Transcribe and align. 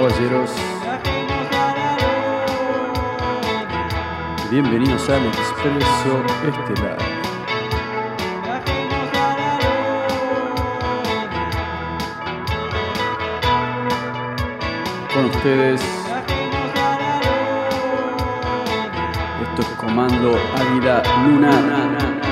Caballeros, 0.00 0.50
bienvenidos 4.50 5.10
al 5.10 5.26
Expreso 5.26 6.24
Estelar. 6.48 6.96
Con 15.12 15.24
ustedes, 15.26 15.82
esto 19.42 19.60
es 19.60 19.68
Comando 19.76 20.34
Águila 20.56 21.02
Lunar. 21.26 22.29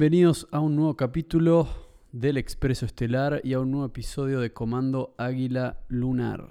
Bienvenidos 0.00 0.48
a 0.50 0.60
un 0.60 0.76
nuevo 0.76 0.96
capítulo 0.96 1.68
del 2.10 2.38
Expreso 2.38 2.86
Estelar 2.86 3.42
y 3.44 3.52
a 3.52 3.60
un 3.60 3.70
nuevo 3.70 3.84
episodio 3.84 4.40
de 4.40 4.50
Comando 4.50 5.14
Águila 5.18 5.80
Lunar. 5.88 6.48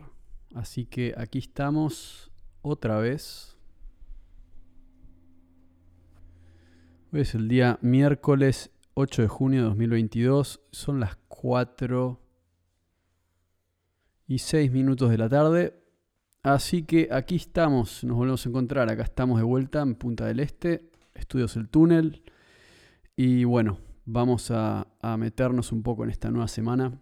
Así 0.53 0.86
que 0.86 1.16
aquí 1.17 1.39
estamos 1.39 2.30
otra 2.61 3.00
vez. 3.00 3.58
Hoy 7.11 7.22
es 7.22 7.33
el 7.33 7.47
día 7.47 7.80
miércoles 7.81 8.70
8 8.94 9.23
de 9.23 9.27
junio 9.27 9.61
de 9.61 9.67
2022. 9.70 10.61
Son 10.70 11.00
las 11.00 11.16
4 11.27 12.20
y 14.27 14.38
6 14.38 14.72
minutos 14.72 15.09
de 15.09 15.17
la 15.17 15.27
tarde. 15.27 15.73
Así 16.44 16.83
que 16.83 17.09
aquí 17.11 17.38
estamos, 17.38 18.04
nos 18.04 18.16
volvemos 18.16 18.45
a 18.45 18.49
encontrar. 18.49 18.92
Acá 18.92 19.02
estamos 19.02 19.39
de 19.39 19.43
vuelta 19.43 19.81
en 19.81 19.95
Punta 19.95 20.27
del 20.27 20.39
Este, 20.39 20.92
Estudios 21.16 21.55
El 21.55 21.67
Túnel. 21.67 22.21
Y 23.21 23.43
bueno, 23.43 23.80
vamos 24.05 24.49
a, 24.49 24.87
meternos 25.17 25.73
un 25.73 25.83
poco 25.83 26.05
en 26.05 26.09
esta 26.09 26.31
nueva 26.31 26.47
semana. 26.47 27.02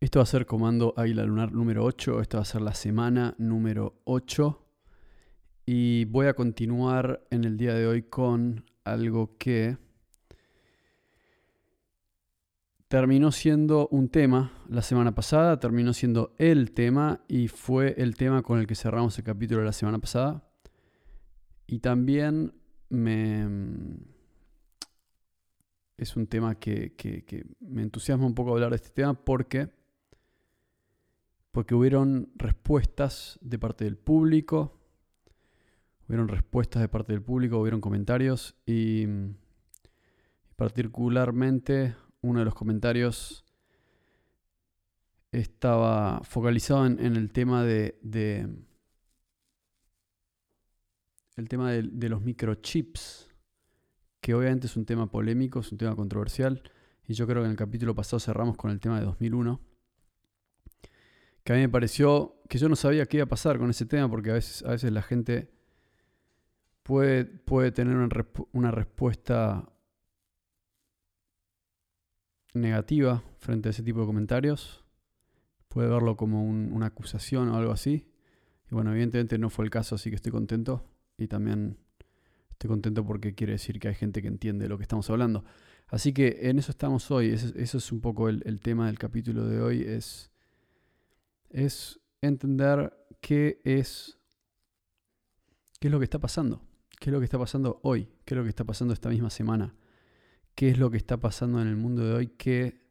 Esto 0.00 0.18
va 0.18 0.24
a 0.24 0.26
ser 0.26 0.44
Comando 0.44 0.92
Águila 0.96 1.24
Lunar 1.24 1.52
número 1.52 1.84
8. 1.84 2.20
Esta 2.20 2.38
va 2.38 2.42
a 2.42 2.44
ser 2.44 2.60
la 2.60 2.74
semana 2.74 3.36
número 3.38 4.02
8. 4.02 4.66
Y 5.66 6.06
voy 6.06 6.26
a 6.26 6.34
continuar 6.34 7.24
en 7.30 7.44
el 7.44 7.56
día 7.56 7.74
de 7.74 7.86
hoy 7.86 8.02
con 8.02 8.64
algo 8.82 9.36
que 9.38 9.78
terminó 12.88 13.30
siendo 13.30 13.86
un 13.92 14.08
tema 14.08 14.50
la 14.68 14.82
semana 14.82 15.14
pasada, 15.14 15.60
terminó 15.60 15.92
siendo 15.92 16.34
el 16.38 16.72
tema 16.72 17.20
y 17.28 17.46
fue 17.46 17.94
el 17.98 18.16
tema 18.16 18.42
con 18.42 18.58
el 18.58 18.66
que 18.66 18.74
cerramos 18.74 19.16
el 19.16 19.22
capítulo 19.22 19.60
de 19.60 19.66
la 19.66 19.72
semana 19.72 20.00
pasada. 20.00 20.42
Y 21.68 21.78
también 21.78 22.52
me 22.88 24.13
es 25.96 26.16
un 26.16 26.26
tema 26.26 26.56
que, 26.56 26.94
me 27.60 27.82
entusiasma 27.82 28.26
un 28.26 28.34
poco 28.34 28.52
hablar 28.52 28.70
de 28.70 28.76
este 28.76 28.90
tema 28.90 29.14
porque, 29.14 29.70
porque 31.52 31.74
hubieron 31.74 32.30
respuestas 32.36 33.38
de 33.42 33.58
parte 33.58 33.84
del 33.84 33.96
público, 33.96 34.78
hubieron 36.08 36.28
respuestas 36.28 36.82
de 36.82 36.88
parte 36.88 37.12
del 37.12 37.22
público, 37.22 37.58
hubieron 37.58 37.80
comentarios 37.80 38.56
y, 38.66 39.06
particularmente 40.56 41.96
uno 42.20 42.38
de 42.38 42.44
los 42.44 42.54
comentarios 42.54 43.44
estaba 45.30 46.20
focalizado 46.22 46.86
en, 46.86 46.98
el 47.00 47.32
tema 47.32 47.64
de, 47.64 47.98
el 51.36 51.48
tema 51.48 51.72
de 51.72 52.08
los 52.08 52.22
microchips 52.22 53.33
que 54.24 54.32
obviamente 54.32 54.68
es 54.68 54.76
un 54.78 54.86
tema 54.86 55.10
polémico, 55.10 55.60
es 55.60 55.70
un 55.70 55.76
tema 55.76 55.94
controversial, 55.94 56.62
y 57.06 57.12
yo 57.12 57.26
creo 57.26 57.42
que 57.42 57.44
en 57.44 57.50
el 57.50 57.58
capítulo 57.58 57.94
pasado 57.94 58.18
cerramos 58.18 58.56
con 58.56 58.70
el 58.70 58.80
tema 58.80 58.98
de 58.98 59.04
2001, 59.04 59.60
que 61.44 61.52
a 61.52 61.56
mí 61.56 61.60
me 61.60 61.68
pareció 61.68 62.40
que 62.48 62.56
yo 62.56 62.70
no 62.70 62.74
sabía 62.74 63.04
qué 63.04 63.18
iba 63.18 63.24
a 63.24 63.28
pasar 63.28 63.58
con 63.58 63.68
ese 63.68 63.84
tema, 63.84 64.08
porque 64.08 64.30
a 64.30 64.32
veces, 64.32 64.62
a 64.62 64.70
veces 64.70 64.90
la 64.92 65.02
gente 65.02 65.52
puede, 66.82 67.26
puede 67.26 67.70
tener 67.70 67.96
una, 68.52 68.70
respuesta 68.70 69.70
negativa 72.54 73.22
frente 73.40 73.68
a 73.68 73.72
ese 73.72 73.82
tipo 73.82 74.00
de 74.00 74.06
comentarios, 74.06 74.86
puede 75.68 75.90
verlo 75.90 76.16
como 76.16 76.42
una 76.42 76.86
acusación 76.86 77.50
o 77.50 77.58
algo 77.58 77.72
así, 77.72 78.10
y 78.70 78.74
bueno, 78.74 78.90
evidentemente 78.92 79.36
no 79.36 79.50
fue 79.50 79.66
el 79.66 79.70
caso, 79.70 79.96
así 79.96 80.08
que 80.08 80.16
estoy 80.16 80.32
contento, 80.32 80.82
y 81.18 81.26
también 81.26 81.83
Contento 82.68 83.04
porque 83.04 83.34
quiere 83.34 83.54
decir 83.54 83.78
que 83.78 83.88
hay 83.88 83.94
gente 83.94 84.22
que 84.22 84.28
entiende 84.28 84.68
lo 84.68 84.76
que 84.76 84.82
estamos 84.82 85.08
hablando. 85.10 85.44
Así 85.88 86.12
que 86.12 86.38
en 86.42 86.58
eso 86.58 86.70
estamos 86.70 87.10
hoy. 87.10 87.30
Eso, 87.30 87.78
es 87.78 87.92
un 87.92 88.00
poco 88.00 88.28
el, 88.28 88.60
tema 88.60 88.86
del 88.86 88.98
capítulo 88.98 89.46
de 89.46 89.60
hoy. 89.60 89.82
Es, 89.82 90.30
es 91.50 92.00
entender 92.20 92.92
qué 93.20 93.60
es, 93.64 94.18
qué 95.80 95.88
es 95.88 95.92
lo 95.92 95.98
que 95.98 96.04
está 96.04 96.18
pasando. 96.18 96.62
¿Qué 96.98 97.10
es 97.10 97.12
lo 97.12 97.18
que 97.18 97.24
está 97.24 97.38
pasando 97.38 97.80
hoy? 97.82 98.08
¿Qué 98.24 98.34
es 98.34 98.38
lo 98.38 98.44
que 98.44 98.48
está 98.48 98.64
pasando 98.64 98.94
esta 98.94 99.08
misma 99.08 99.30
semana? 99.30 99.74
¿Qué 100.54 100.70
es 100.70 100.78
lo 100.78 100.90
que 100.90 100.96
está 100.96 101.18
pasando 101.18 101.60
en 101.60 101.68
el 101.68 101.76
mundo 101.76 102.04
de 102.04 102.14
hoy 102.14 102.26
que 102.28 102.84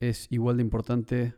es 0.00 0.26
igual 0.30 0.56
de 0.56 0.62
importante 0.62 1.34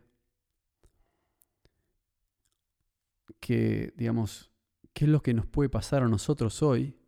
que, 3.39 3.93
digamos, 3.95 4.51
qué 4.93 5.05
es 5.05 5.11
lo 5.11 5.21
que 5.21 5.33
nos 5.33 5.45
puede 5.45 5.69
pasar 5.69 6.03
a 6.03 6.07
nosotros 6.07 6.61
hoy 6.61 7.00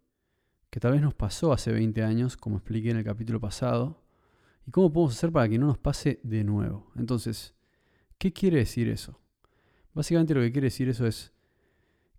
que 0.73 0.79
tal 0.79 0.93
vez 0.93 1.03
nos 1.03 1.13
pasó 1.13 1.53
hace 1.53 1.71
20 1.71 2.01
años, 2.01 2.35
como 2.35 2.57
expliqué 2.57 2.89
en 2.89 2.97
el 2.97 3.03
capítulo 3.03 3.39
pasado, 3.39 4.01
y 4.65 4.71
cómo 4.71 4.91
podemos 4.91 5.15
hacer 5.15 5.31
para 5.31 5.47
que 5.47 5.59
no 5.59 5.67
nos 5.67 5.77
pase 5.77 6.19
de 6.23 6.43
nuevo. 6.43 6.91
Entonces, 6.95 7.53
¿qué 8.17 8.33
quiere 8.33 8.57
decir 8.57 8.89
eso? 8.89 9.21
Básicamente 9.93 10.33
lo 10.33 10.41
que 10.41 10.51
quiere 10.51 10.65
decir 10.65 10.89
eso 10.89 11.05
es 11.05 11.31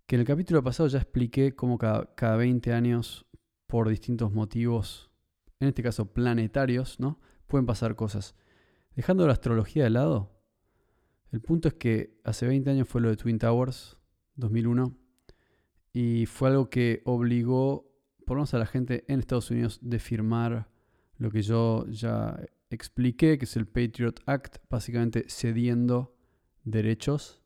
que 0.05 0.15
en 0.15 0.21
el 0.21 0.25
capítulo 0.25 0.63
pasado 0.63 0.87
ya 0.87 0.99
expliqué 0.99 1.53
cómo 1.53 1.77
cada, 1.77 2.15
cada 2.15 2.37
20 2.37 2.71
años, 2.71 3.25
por 3.67 3.89
distintos 3.89 4.31
motivos, 4.31 5.11
en 5.59 5.67
este 5.67 5.83
caso 5.83 6.13
planetarios, 6.13 6.97
¿no? 6.97 7.19
pueden 7.47 7.65
pasar 7.65 7.97
cosas. 7.97 8.35
Dejando 8.95 9.27
la 9.27 9.33
astrología 9.33 9.83
de 9.83 9.89
lado, 9.89 10.31
el 11.33 11.41
punto 11.41 11.67
es 11.67 11.73
que 11.73 12.21
hace 12.23 12.47
20 12.47 12.69
años 12.69 12.87
fue 12.87 13.01
lo 13.01 13.09
de 13.09 13.17
Twin 13.17 13.37
Towers, 13.37 13.97
2001, 14.37 14.97
y 15.91 16.25
fue 16.25 16.47
algo 16.47 16.69
que 16.69 17.01
obligó 17.03 17.91
por 18.25 18.39
a 18.39 18.57
la 18.57 18.65
gente 18.65 19.05
en 19.07 19.19
Estados 19.19 19.51
Unidos 19.51 19.79
de 19.81 19.99
firmar 19.99 20.67
lo 21.17 21.31
que 21.31 21.41
yo 21.41 21.85
ya 21.87 22.39
expliqué, 22.69 23.37
que 23.37 23.45
es 23.45 23.55
el 23.55 23.67
Patriot 23.67 24.19
Act, 24.25 24.57
básicamente 24.69 25.25
cediendo 25.29 26.15
derechos 26.63 27.41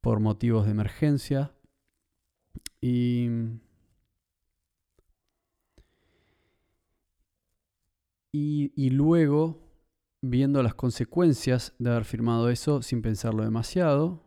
por 0.00 0.20
motivos 0.20 0.64
de 0.64 0.70
emergencia. 0.70 1.52
Y, 2.80 3.28
y, 8.32 8.90
luego, 8.90 9.58
viendo 10.20 10.62
las 10.62 10.74
consecuencias 10.74 11.74
de 11.78 11.90
haber 11.90 12.04
firmado 12.04 12.50
eso 12.50 12.82
sin 12.82 13.02
pensarlo 13.02 13.42
demasiado, 13.42 14.22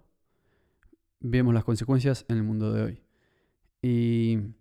vemos 1.20 1.54
las 1.54 1.64
consecuencias 1.64 2.26
en 2.28 2.38
el 2.38 2.44
mundo 2.44 2.74
de 2.74 2.84
hoy. 2.84 3.04
Y 3.82 4.59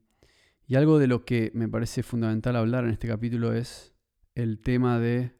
y 0.69 0.76
algo 0.76 0.99
de 0.99 1.06
lo 1.06 1.25
que 1.25 1.50
me 1.55 1.67
parece 1.67 2.03
fundamental 2.03 2.55
hablar 2.55 2.85
en 2.85 2.91
este 2.91 3.09
capítulo 3.09 3.55
es 3.55 3.94
el 4.35 4.61
tema 4.61 5.00
de, 5.00 5.32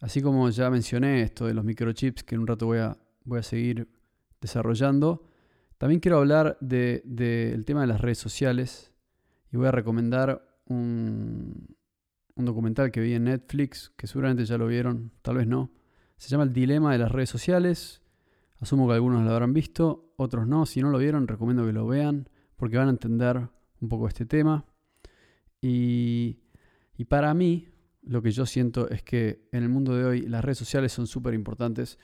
así 0.00 0.20
como 0.20 0.50
ya 0.50 0.68
mencioné 0.70 1.22
esto 1.22 1.46
de 1.46 1.54
los 1.54 1.64
microchips, 1.64 2.24
que 2.24 2.34
en 2.34 2.40
un 2.40 2.48
rato 2.48 2.66
voy 2.66 2.78
a, 2.78 2.98
voy 3.24 3.38
a 3.38 3.42
seguir 3.44 3.88
desarrollando, 4.40 5.24
también 5.78 6.00
quiero 6.00 6.18
hablar 6.18 6.58
del 6.60 7.64
tema 7.64 7.82
de 7.82 7.86
las 7.86 8.00
redes 8.00 8.18
sociales 8.18 8.92
y 9.52 9.56
voy 9.56 9.68
a 9.68 9.70
recomendar 9.70 10.44
un, 10.66 11.76
un 12.34 12.44
documental 12.44 12.90
que 12.90 13.00
vi 13.00 13.14
en 13.14 13.24
Netflix, 13.24 13.92
que 13.96 14.08
seguramente 14.08 14.44
ya 14.44 14.58
lo 14.58 14.66
vieron, 14.66 15.12
tal 15.22 15.36
vez 15.36 15.46
no. 15.46 15.70
Se 16.16 16.28
llama 16.28 16.42
El 16.42 16.52
Dilema 16.52 16.90
de 16.90 16.98
las 16.98 17.12
redes 17.12 17.30
sociales. 17.30 18.02
Asumo 18.58 18.88
que 18.88 18.94
algunos 18.94 19.24
lo 19.24 19.30
habrán 19.30 19.52
visto, 19.52 20.12
otros 20.16 20.48
no. 20.48 20.66
Si 20.66 20.82
no 20.82 20.90
lo 20.90 20.98
vieron, 20.98 21.28
recomiendo 21.28 21.64
que 21.64 21.72
lo 21.72 21.86
vean 21.86 22.28
porque 22.56 22.76
van 22.76 22.88
a 22.88 22.90
entender 22.90 23.48
un 23.80 23.88
poco 23.88 24.08
este 24.08 24.26
tema. 24.26 24.66
Y, 25.60 26.38
y 26.96 27.04
para 27.04 27.34
mí, 27.34 27.68
lo 28.02 28.22
que 28.22 28.30
yo 28.30 28.46
siento 28.46 28.88
es 28.88 29.02
que 29.02 29.48
en 29.52 29.62
el 29.62 29.68
mundo 29.68 29.94
de 29.94 30.04
hoy 30.04 30.20
las 30.22 30.44
redes 30.44 30.58
sociales 30.58 30.92
son 30.92 31.06
súper 31.06 31.34
importantes. 31.34 31.98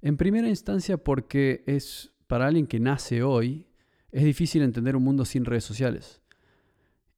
En 0.00 0.16
primera 0.16 0.48
instancia 0.48 0.96
porque 0.96 1.62
es 1.66 2.14
para 2.26 2.46
alguien 2.46 2.66
que 2.66 2.80
nace 2.80 3.22
hoy, 3.22 3.66
es 4.10 4.24
difícil 4.24 4.62
entender 4.62 4.96
un 4.96 5.04
mundo 5.04 5.24
sin 5.24 5.44
redes 5.44 5.64
sociales. 5.64 6.22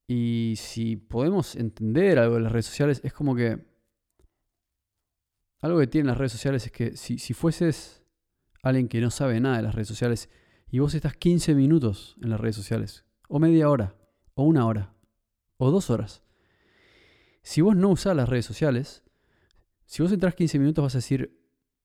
Y 0.07 0.55
si 0.57 0.97
podemos 0.97 1.55
entender 1.55 2.19
algo 2.19 2.35
de 2.35 2.41
las 2.41 2.51
redes 2.51 2.65
sociales, 2.65 3.01
es 3.03 3.13
como 3.13 3.35
que... 3.35 3.65
Algo 5.61 5.79
que 5.79 5.87
tienen 5.87 6.07
las 6.07 6.17
redes 6.17 6.33
sociales 6.33 6.65
es 6.65 6.71
que 6.73 6.97
si, 6.97 7.17
si 7.17 7.33
fueses 7.33 8.03
alguien 8.63 8.89
que 8.89 8.99
no 8.99 9.09
sabe 9.09 9.39
nada 9.39 9.57
de 9.57 9.63
las 9.63 9.75
redes 9.75 9.87
sociales 9.87 10.29
y 10.69 10.79
vos 10.79 10.93
estás 10.93 11.15
15 11.15 11.55
minutos 11.55 12.17
en 12.21 12.29
las 12.29 12.39
redes 12.39 12.57
sociales, 12.57 13.05
o 13.29 13.39
media 13.39 13.69
hora, 13.69 13.95
o 14.35 14.43
una 14.43 14.65
hora, 14.65 14.93
o 15.57 15.71
dos 15.71 15.89
horas, 15.89 16.23
si 17.43 17.61
vos 17.61 17.75
no 17.75 17.89
usás 17.89 18.15
las 18.15 18.29
redes 18.29 18.45
sociales, 18.45 19.03
si 19.85 20.01
vos 20.01 20.11
entras 20.11 20.33
15 20.33 20.59
minutos 20.59 20.81
vas 20.81 20.95
a 20.95 20.99
decir, 20.99 21.37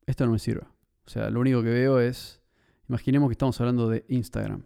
esto 0.07 0.25
no 0.25 0.33
me 0.33 0.39
sirve. 0.39 0.63
O 1.05 1.11
sea, 1.11 1.31
lo 1.31 1.41
único 1.41 1.63
que 1.63 1.71
veo 1.71 2.01
es, 2.01 2.41
imaginemos 2.89 3.29
que 3.29 3.33
estamos 3.33 3.61
hablando 3.61 3.89
de 3.89 4.05
Instagram. 4.09 4.65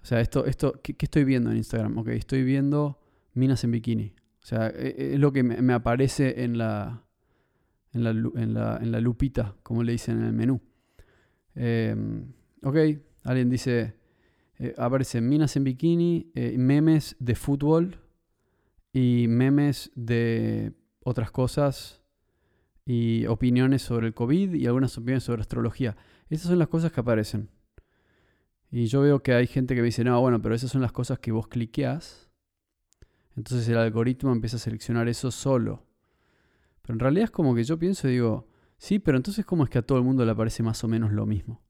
O 0.00 0.04
sea, 0.04 0.20
esto, 0.20 0.46
esto, 0.46 0.80
¿qué, 0.82 0.94
estoy 0.98 1.24
viendo 1.24 1.50
en 1.50 1.56
Instagram? 1.56 1.98
Ok, 1.98 2.08
estoy 2.08 2.44
viendo 2.44 3.00
minas 3.34 3.64
en 3.64 3.72
bikini. 3.72 4.14
O 4.42 4.46
sea, 4.46 4.68
e, 4.68 4.94
e, 4.96 5.14
es 5.14 5.20
lo 5.20 5.32
que 5.32 5.42
me, 5.42 5.72
aparece 5.72 6.44
en 6.44 6.56
la, 6.56 7.04
en 7.92 8.04
la, 8.04 8.10
en, 8.80 8.92
la, 8.92 9.00
lupita, 9.00 9.56
como 9.62 9.82
le 9.82 9.92
dicen 9.92 10.18
en 10.18 10.24
el 10.24 10.32
menú. 10.32 10.60
Em, 11.54 12.32
ok, 12.62 12.76
alguien 13.24 13.50
dice, 13.50 13.96
eh, 14.58 14.74
aparecen 14.78 15.28
minas 15.28 15.56
en 15.56 15.64
bikini, 15.64 16.30
eh, 16.34 16.56
memes 16.58 17.16
de 17.18 17.34
fútbol 17.34 17.98
y 18.92 19.26
memes 19.28 19.90
de 19.94 20.72
otras 21.04 21.30
cosas 21.30 22.02
y 22.84 23.26
opiniones 23.26 23.82
sobre 23.82 24.08
el 24.08 24.14
COVID 24.14 24.54
y 24.54 24.66
algunas 24.66 24.96
opiniones 24.98 25.24
sobre 25.24 25.42
astrología. 25.42 25.96
Esas 26.28 26.48
son 26.48 26.58
las 26.58 26.68
cosas 26.68 26.92
que 26.92 27.00
aparecen. 27.00 27.48
Y 28.70 28.86
yo 28.86 29.02
veo 29.02 29.22
que 29.22 29.34
hay 29.34 29.46
gente 29.46 29.74
que 29.74 29.80
me 29.82 29.86
dice, 29.86 30.04
no, 30.04 30.20
bueno, 30.20 30.40
pero 30.40 30.54
esas 30.54 30.70
son 30.70 30.80
las 30.80 30.92
cosas 30.92 31.18
que 31.18 31.32
vos 31.32 31.46
cliqueas. 31.46 32.30
Entonces 33.36 33.68
el 33.68 33.78
algoritmo 33.78 34.32
empieza 34.32 34.56
a 34.56 34.60
seleccionar 34.60 35.08
eso 35.08 35.30
solo. 35.30 35.86
Pero 36.82 36.94
en 36.94 37.00
realidad 37.00 37.24
es 37.24 37.30
como 37.30 37.54
que 37.54 37.64
yo 37.64 37.78
pienso 37.78 38.08
y 38.08 38.12
digo, 38.12 38.48
sí, 38.78 38.98
pero 38.98 39.16
entonces 39.16 39.44
¿cómo 39.44 39.64
es 39.64 39.70
que 39.70 39.78
a 39.78 39.82
todo 39.82 39.98
el 39.98 40.04
mundo 40.04 40.24
le 40.24 40.32
aparece 40.32 40.62
más 40.62 40.82
o 40.84 40.88
menos 40.88 41.12
lo 41.12 41.26
mismo? 41.26 41.61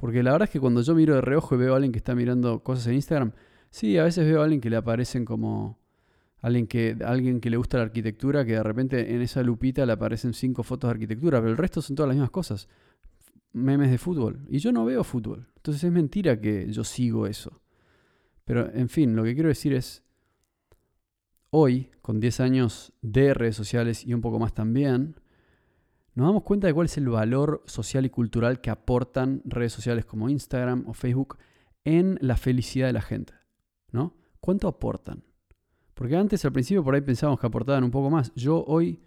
Porque 0.00 0.22
la 0.22 0.32
verdad 0.32 0.48
es 0.48 0.52
que 0.52 0.60
cuando 0.60 0.82
yo 0.82 0.94
miro 0.94 1.14
de 1.14 1.20
reojo 1.20 1.54
y 1.54 1.58
veo 1.58 1.74
a 1.74 1.76
alguien 1.76 1.92
que 1.92 1.98
está 1.98 2.14
mirando 2.14 2.60
cosas 2.64 2.86
en 2.86 2.94
Instagram, 2.94 3.32
Sí, 3.70 3.96
a 3.98 4.04
veces 4.04 4.26
veo 4.26 4.40
a 4.40 4.44
alguien 4.44 4.60
que 4.60 4.68
le 4.68 4.76
aparecen 4.76 5.24
como 5.24 5.78
alguien 6.40 6.66
que, 6.66 6.96
alguien 7.04 7.40
que 7.40 7.50
le 7.50 7.56
gusta 7.56 7.78
la 7.78 7.84
arquitectura, 7.84 8.44
que 8.44 8.52
de 8.52 8.62
repente 8.62 9.14
en 9.14 9.22
esa 9.22 9.42
lupita 9.42 9.86
le 9.86 9.92
aparecen 9.92 10.34
cinco 10.34 10.62
fotos 10.62 10.88
de 10.88 10.92
arquitectura, 10.92 11.38
pero 11.40 11.52
el 11.52 11.56
resto 11.56 11.80
son 11.80 11.96
todas 11.96 12.08
las 12.08 12.16
mismas 12.16 12.30
cosas. 12.30 12.68
Memes 13.52 13.90
de 13.90 13.98
fútbol. 13.98 14.44
Y 14.48 14.58
yo 14.58 14.72
no 14.72 14.84
veo 14.84 15.04
fútbol. 15.04 15.48
Entonces 15.56 15.84
es 15.84 15.92
mentira 15.92 16.40
que 16.40 16.70
yo 16.72 16.84
sigo 16.84 17.26
eso. 17.26 17.62
Pero 18.44 18.72
en 18.72 18.88
fin, 18.88 19.14
lo 19.14 19.22
que 19.22 19.34
quiero 19.34 19.48
decir 19.48 19.72
es, 19.72 20.02
hoy, 21.50 21.90
con 22.02 22.18
10 22.18 22.40
años 22.40 22.92
de 23.02 23.34
redes 23.34 23.56
sociales 23.56 24.04
y 24.04 24.14
un 24.14 24.20
poco 24.20 24.40
más 24.40 24.52
también, 24.52 25.16
nos 26.20 26.28
damos 26.28 26.42
cuenta 26.42 26.66
de 26.66 26.74
cuál 26.74 26.84
es 26.84 26.98
el 26.98 27.08
valor 27.08 27.62
social 27.64 28.04
y 28.04 28.10
cultural 28.10 28.60
que 28.60 28.68
aportan 28.68 29.40
redes 29.46 29.72
sociales 29.72 30.04
como 30.04 30.28
Instagram 30.28 30.84
o 30.86 30.92
Facebook 30.92 31.38
en 31.82 32.18
la 32.20 32.36
felicidad 32.36 32.88
de 32.88 32.92
la 32.92 33.00
gente. 33.00 33.32
¿no? 33.90 34.14
¿Cuánto 34.38 34.68
aportan? 34.68 35.24
Porque 35.94 36.16
antes 36.16 36.44
al 36.44 36.52
principio 36.52 36.84
por 36.84 36.94
ahí 36.94 37.00
pensábamos 37.00 37.40
que 37.40 37.46
aportaban 37.46 37.84
un 37.84 37.90
poco 37.90 38.10
más. 38.10 38.34
Yo 38.34 38.62
hoy 38.66 39.00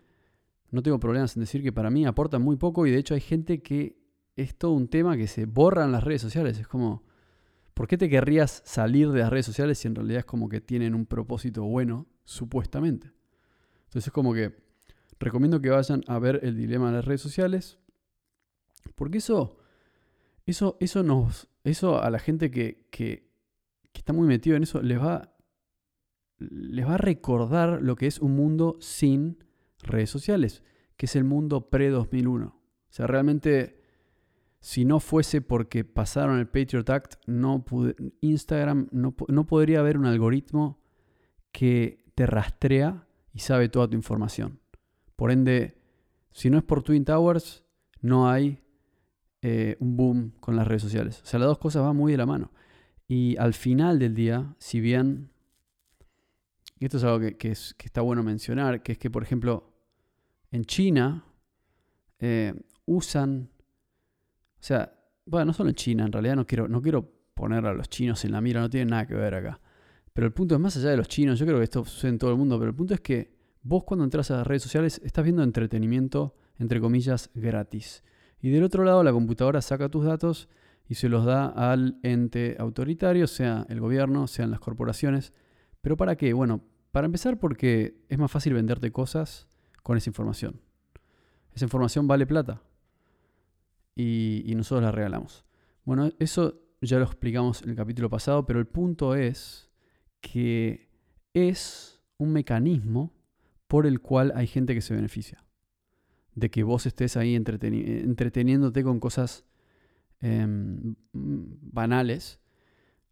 no 0.71 0.81
tengo 0.81 0.99
problemas 0.99 1.35
en 1.37 1.41
decir 1.41 1.61
que 1.61 1.71
para 1.71 1.91
mí 1.91 2.03
aportan 2.03 2.41
muy 2.41 2.55
poco 2.55 2.87
y 2.87 2.91
de 2.91 2.97
hecho 2.97 3.13
hay 3.13 3.21
gente 3.21 3.61
que 3.61 3.95
es 4.35 4.57
todo 4.57 4.71
un 4.71 4.87
tema 4.87 5.15
que 5.15 5.27
se 5.27 5.45
borra 5.45 5.85
en 5.85 5.91
las 5.91 6.03
redes 6.03 6.23
sociales. 6.23 6.57
Es 6.57 6.67
como, 6.67 7.03
¿por 7.75 7.87
qué 7.87 7.95
te 7.95 8.09
querrías 8.09 8.63
salir 8.65 9.11
de 9.11 9.19
las 9.19 9.29
redes 9.29 9.45
sociales 9.45 9.77
si 9.77 9.87
en 9.87 9.93
realidad 9.93 10.21
es 10.21 10.25
como 10.25 10.49
que 10.49 10.61
tienen 10.61 10.95
un 10.95 11.05
propósito 11.05 11.63
bueno, 11.63 12.07
supuestamente? 12.23 13.11
Entonces 13.83 14.07
es 14.07 14.11
como 14.11 14.33
que 14.33 14.62
recomiendo 15.19 15.61
que 15.61 15.69
vayan 15.69 16.03
a 16.07 16.19
ver 16.19 16.39
el 16.43 16.57
dilema 16.57 16.87
de 16.87 16.97
las 16.97 17.05
redes 17.05 17.21
sociales. 17.21 17.79
Porque 18.95 19.19
eso, 19.19 19.57
eso, 20.45 20.77
eso 20.79 21.03
nos, 21.03 21.47
eso 21.63 22.01
a 22.01 22.09
la 22.09 22.19
gente 22.19 22.51
que, 22.51 22.87
que 22.89 23.33
está 23.93 24.11
muy 24.11 24.27
metido 24.27 24.57
en 24.57 24.63
eso, 24.63 24.81
les 24.81 24.99
va, 24.99 25.33
les 26.37 26.85
va 26.85 26.95
a 26.95 26.97
recordar 26.97 27.81
lo 27.81 27.95
que 27.95 28.07
es 28.07 28.19
un 28.19 28.35
mundo 28.35 28.75
sin 28.81 29.41
redes 29.79 30.09
sociales, 30.09 30.61
que 30.97 31.05
es 31.05 31.15
el 31.15 31.23
mundo 31.23 31.69
pre-2001. 31.69 32.47
O 32.47 32.53
sea, 32.89 33.07
realmente, 33.07 33.79
si 34.59 34.83
no 34.83 34.99
fuese 34.99 35.41
porque 35.41 35.85
pasaron 35.85 36.37
el 36.37 36.47
Patriot 36.47 36.89
Act, 36.89 37.15
Instagram 38.19 38.89
no, 38.91 39.15
no 39.29 39.47
podría 39.47 39.79
haber 39.79 39.97
un 39.97 40.05
algoritmo 40.05 40.81
que 41.53 42.03
te 42.13 42.25
rastrea 42.25 43.07
y 43.31 43.39
sabe 43.39 43.69
toda 43.69 43.87
tu 43.87 43.95
información. 43.95 44.59
Por 45.15 45.31
ende, 45.31 45.77
si 46.31 46.49
no 46.49 46.57
es 46.57 46.63
por 46.63 46.83
Twin 46.83 47.05
Towers, 47.05 47.63
no 48.01 48.29
hay 48.29 48.63
eh, 49.41 49.75
un 49.79 49.97
boom 49.97 50.31
con 50.39 50.55
las 50.55 50.67
redes 50.67 50.81
sociales. 50.81 51.21
O 51.21 51.25
sea, 51.25 51.39
las 51.39 51.47
dos 51.47 51.57
cosas 51.57 51.83
van 51.83 51.95
muy 51.95 52.11
de 52.11 52.17
la 52.17 52.25
mano. 52.25 52.51
Y 53.07 53.35
al 53.37 53.53
final 53.53 53.99
del 53.99 54.15
día, 54.15 54.55
si 54.57 54.79
bien, 54.79 55.31
y 56.79 56.85
esto 56.85 56.97
es 56.97 57.03
algo 57.03 57.19
que, 57.37 57.51
está 57.51 58.01
bueno 58.01 58.23
mencionar, 58.23 58.81
que 58.81 58.93
es 58.93 58.97
que, 58.97 59.11
por 59.11 59.23
ejemplo, 59.23 59.73
en 60.51 60.65
China 60.65 61.25
eh, 62.19 62.53
usan, 62.85 63.49
o 64.59 64.63
sea, 64.63 64.93
bueno, 65.25 65.47
no 65.47 65.53
solo 65.53 65.69
en 65.69 65.75
China, 65.75 66.05
en 66.05 66.11
realidad 66.11 66.35
no 66.35 66.45
quiero, 66.47 66.67
no 66.67 66.81
quiero 66.81 67.09
poner 67.33 67.65
a 67.65 67.73
los 67.73 67.89
chinos 67.89 68.23
en 68.25 68.31
la 68.31 68.41
mira, 68.41 68.61
no 68.61 68.69
tiene 68.69 68.91
nada 68.91 69.05
que 69.05 69.15
ver 69.15 69.35
acá. 69.35 69.59
Pero 70.13 70.27
el 70.27 70.33
punto 70.33 70.55
es 70.55 70.61
más 70.61 70.77
allá 70.77 70.89
de 70.89 70.97
los 70.97 71.07
chinos, 71.07 71.39
yo 71.39 71.45
creo 71.45 71.57
que 71.57 71.63
esto 71.65 71.83
sucede 71.85 72.11
en 72.11 72.19
todo 72.19 72.31
el 72.31 72.37
mundo, 72.37 72.57
pero 72.57 72.69
el 72.69 72.75
punto 72.75 72.93
es 72.93 73.01
que 73.01 73.33
vos 73.63 73.83
cuando 73.85 74.03
entras 74.03 74.29
a 74.29 74.37
las 74.37 74.47
redes 74.47 74.63
sociales 74.63 75.01
estás 75.03 75.23
viendo 75.23 75.41
entretenimiento, 75.41 76.35
entre 76.59 76.79
comillas, 76.79 77.31
gratis. 77.33 78.03
Y 78.41 78.49
del 78.49 78.63
otro 78.63 78.83
lado 78.83 79.03
la 79.03 79.11
computadora 79.11 79.61
saca 79.61 79.89
tus 79.89 80.05
datos 80.05 80.49
y 80.87 80.95
se 80.95 81.09
los 81.09 81.25
da 81.25 81.47
al 81.47 81.97
ente 82.03 82.57
autoritario, 82.59 83.25
sea 83.25 83.65
el 83.69 83.79
gobierno, 83.79 84.27
sean 84.27 84.51
las 84.51 84.59
corporaciones. 84.59 85.33
¿Pero 85.81 85.97
para 85.97 86.17
qué? 86.17 86.33
Bueno, 86.33 86.61
para 86.91 87.05
empezar 87.05 87.39
porque 87.39 88.03
es 88.09 88.17
más 88.19 88.29
fácil 88.29 88.53
venderte 88.53 88.91
cosas 88.91 89.47
con 89.81 89.97
esa 89.97 90.09
información. 90.09 90.61
Esa 91.53 91.65
información 91.65 92.07
vale 92.07 92.27
plata 92.27 92.61
y, 93.95 94.51
nosotros 94.55 94.83
la 94.83 94.91
regalamos. 94.91 95.45
Bueno, 95.85 96.11
eso 96.19 96.59
ya 96.81 96.97
lo 96.97 97.05
explicamos 97.05 97.61
en 97.61 97.69
el 97.69 97.75
capítulo 97.75 98.09
pasado, 98.09 98.45
pero 98.45 98.59
el 98.59 98.67
punto 98.67 99.15
es 99.15 99.69
que 100.21 100.89
es 101.33 102.01
un 102.17 102.31
mecanismo 102.31 103.13
por 103.73 103.87
el 103.87 104.01
cual 104.01 104.31
hay 104.35 104.45
gente 104.45 104.75
que 104.75 104.81
se 104.81 104.93
beneficia. 104.93 105.43
De 106.35 106.51
que 106.51 106.61
vos 106.61 106.85
estés 106.85 107.17
ahí 107.17 107.33
entreteniéndote 107.33 108.83
con 108.83 108.99
cosas 108.99 109.45
Em, 110.25 110.95
banales. 111.11 112.39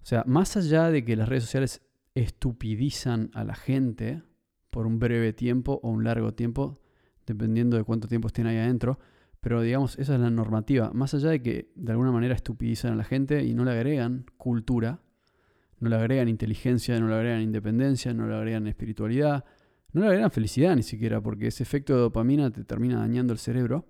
O 0.02 0.06
sea, 0.06 0.24
más 0.26 0.56
allá 0.56 0.90
de 0.90 1.04
que 1.04 1.18
las 1.18 1.28
redes 1.28 1.44
sociales 1.44 1.82
estupidizan 2.16 3.32
a 3.34 3.44
la 3.44 3.54
gente 3.54 4.24
por 4.70 4.88
un 4.88 4.98
breve 4.98 5.34
tiempo 5.34 5.82
o 5.84 5.90
un 5.90 6.06
largo 6.06 6.34
tiempo, 6.34 6.80
dependiendo 7.28 7.76
de 7.76 7.84
cuánto 7.84 8.08
tiempo 8.08 8.28
estén 8.28 8.48
ahí 8.48 8.56
adentro, 8.56 8.98
pero 9.42 9.62
digamos, 9.62 10.00
esa 10.00 10.16
es 10.16 10.22
la 10.22 10.30
normativa. 10.30 10.92
Más 10.94 11.14
allá 11.14 11.32
de 11.32 11.42
que 11.42 11.74
de 11.76 11.92
alguna 11.92 12.14
manera 12.14 12.34
estupidizan 12.34 12.94
a 12.94 12.96
la 12.96 13.04
gente 13.04 13.44
y 13.44 13.54
no 13.56 13.66
le 13.66 13.72
agregan 13.72 14.26
cultura, 14.38 15.02
no 15.82 15.90
le 15.90 15.98
agregan 15.98 16.30
inteligencia, 16.30 16.98
no 16.98 17.10
le 17.10 17.16
agregan 17.16 17.42
independencia, 17.42 18.14
no 18.14 18.26
le 18.26 18.36
agregan 18.36 18.68
espiritualidad, 18.68 19.44
no 19.94 20.02
le 20.02 20.08
agregan 20.08 20.32
felicidad 20.32 20.76
ni 20.76 20.84
siquiera, 20.84 21.22
porque 21.22 21.48
ese 21.48 21.64
efecto 21.64 21.94
de 21.94 22.02
dopamina 22.02 22.52
te 22.52 22.64
termina 22.64 23.00
dañando 23.00 23.34
el 23.34 23.40
cerebro. 23.40 23.88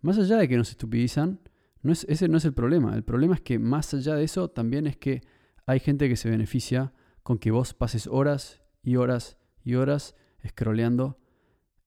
Más 0.00 0.18
allá 0.18 0.36
de 0.36 0.48
que 0.48 0.56
nos 0.56 0.70
estupidizan, 0.70 1.40
ese 1.82 2.28
no 2.28 2.38
es 2.38 2.44
el 2.44 2.52
problema. 2.52 2.94
El 2.94 3.04
problema 3.04 3.34
es 3.34 3.40
que 3.40 3.58
más 3.58 3.92
allá 3.94 4.14
de 4.16 4.24
eso, 4.24 4.48
también 4.48 4.86
es 4.86 4.96
que 4.96 5.22
hay 5.66 5.80
gente 5.80 6.08
que 6.08 6.16
se 6.16 6.28
beneficia 6.28 6.92
con 7.22 7.38
que 7.38 7.50
vos 7.50 7.72
pases 7.74 8.06
horas 8.06 8.62
y 8.82 8.96
horas 8.96 9.38
y 9.62 9.74
horas 9.74 10.14
scrolleando 10.46 11.18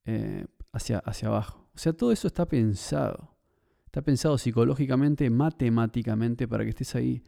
eh, 0.06 0.46
hacia, 0.72 1.00
hacia 1.00 1.27
abajo. 1.27 1.70
O 1.75 1.77
sea, 1.77 1.94
todo 1.94 2.12
eso 2.12 2.27
está 2.27 2.48
pensado. 2.48 3.38
Está 3.86 4.01
pensado 4.01 4.38
psicológicamente, 4.38 5.29
matemáticamente, 5.29 6.48
para 6.48 6.63
que 6.63 6.72
estés 6.72 6.96
ahí 6.96 7.24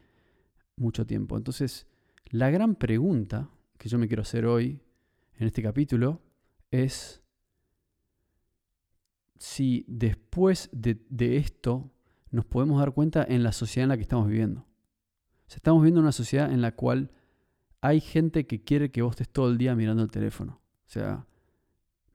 mucho 0.76 1.06
tiempo. 1.06 1.38
Entonces, 1.38 1.88
la 2.26 2.50
gran 2.50 2.76
pregunta 2.76 3.50
que 3.78 3.90
yo 3.90 4.00
me 4.00 4.08
quiero 4.08 4.24
hacer 4.24 4.46
hoy, 4.46 4.82
en 5.40 5.48
este 5.48 5.64
capítulo, 5.64 6.22
es 6.70 7.24
si 9.38 9.86
después 9.88 10.70
de, 10.74 11.38
esto 11.38 11.92
nos 12.30 12.46
podemos 12.46 12.80
dar 12.80 12.94
cuenta 12.94 13.26
en 13.28 13.42
la 13.42 13.54
sociedad 13.54 13.86
en 13.86 13.90
la 13.90 13.96
que 13.96 14.04
estamos 14.04 14.28
viviendo. 14.28 14.68
estamos 15.48 15.82
viviendo 15.82 16.02
una 16.02 16.12
sociedad 16.12 16.52
en 16.52 16.62
la 16.62 16.76
cual 16.76 17.12
hay 17.80 18.02
gente 18.02 18.46
que 18.46 18.62
quiere 18.64 18.92
que 18.92 19.02
vos 19.02 19.14
estés 19.14 19.30
todo 19.30 19.50
el 19.50 19.58
día 19.58 19.76
mirando 19.76 20.04
el 20.04 20.12
teléfono. 20.12 20.62
O 20.86 20.90
sea, 20.90 21.26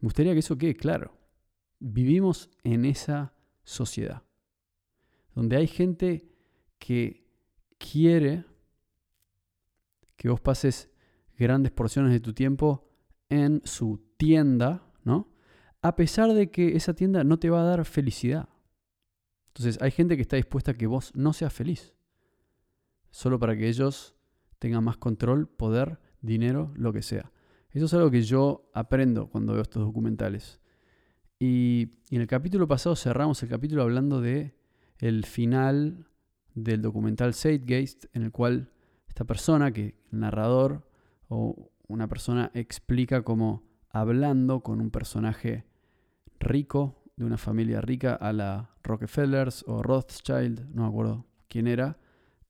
me 0.01 0.07
gustaría 0.07 0.35
que 0.35 0.41
eso 0.41 0.59
quede 0.59 0.77
claro. 0.77 1.17
Vivimos 1.81 2.51
en 2.63 2.85
esa 2.85 3.33
sociedad, 3.63 4.23
donde 5.35 5.57
hay 5.57 5.67
gente 5.67 6.29
que 6.79 7.27
quiere 7.79 8.45
que 10.17 10.29
vos 10.29 10.43
pases 10.43 10.91
grandes 11.39 11.73
porciones 11.73 12.13
de 12.13 12.21
tu 12.21 12.35
tiempo 12.35 12.94
en 13.29 13.63
su 13.65 14.03
tienda, 14.17 14.83
¿no? 15.03 15.29
A 15.83 15.97
pesar 15.97 16.33
de 16.33 16.51
que 16.51 16.77
esa 16.77 16.95
tienda 16.95 17.25
no 17.25 17.39
te 17.39 17.51
va 17.51 17.61
a 17.61 17.65
dar 17.65 17.85
felicidad. 17.85 18.49
Entonces 19.49 19.81
hay 19.81 19.91
gente 19.91 20.17
que 20.17 20.23
está 20.23 20.37
dispuesta 20.37 20.73
a 20.73 20.75
que 20.75 20.87
vos 20.87 21.13
no 21.15 21.33
seas 21.33 21.53
feliz, 21.53 21.95
solo 23.11 23.39
para 23.39 23.57
que 23.57 23.69
ellos 23.69 24.17
tengan 24.59 24.83
más 24.83 24.97
control, 24.97 25.49
poder, 25.49 26.01
dinero, 26.21 26.73
lo 26.77 26.93
que 26.93 27.03
sea. 27.03 27.31
Eso 27.71 27.87
es 27.87 27.95
algo 27.95 28.11
que 28.11 28.23
yo 28.23 28.71
aprendo 28.73 29.29
cuando 29.29 29.53
veo 29.53 29.63
estos 29.63 29.85
documentales. 29.85 30.61
Y, 31.39 31.99
en 32.11 32.21
el 32.21 32.27
capítulo 32.27 32.67
pasado 32.69 32.97
cerramos 32.97 33.43
el 33.43 33.49
capítulo 33.49 33.83
hablando 33.83 34.21
de 34.21 34.55
el 34.99 35.25
final 35.25 36.07
del 36.55 36.81
documental 36.81 37.35
Zeitgeist, 37.35 38.07
en 38.13 38.23
el 38.23 38.31
cual 38.31 38.73
esta 39.09 39.25
persona, 39.25 39.73
que 39.73 39.97
el 40.13 40.21
narrador 40.21 40.89
o 41.29 41.71
una 41.89 42.09
persona 42.09 42.51
explica 42.55 43.23
cómo 43.23 43.63
hablando 43.91 44.61
con 44.61 44.81
un 44.81 44.91
personaje 44.91 45.65
rico, 46.41 47.03
de 47.17 47.25
una 47.25 47.39
familia 47.39 47.81
rica, 47.81 48.15
a 48.15 48.33
la 48.33 48.71
Rockefellers 48.83 49.65
o 49.69 49.83
Rothschild, 49.83 50.69
no 50.75 50.83
me 50.83 50.89
acuerdo 50.89 51.27
quién 51.49 51.67
era, 51.69 51.99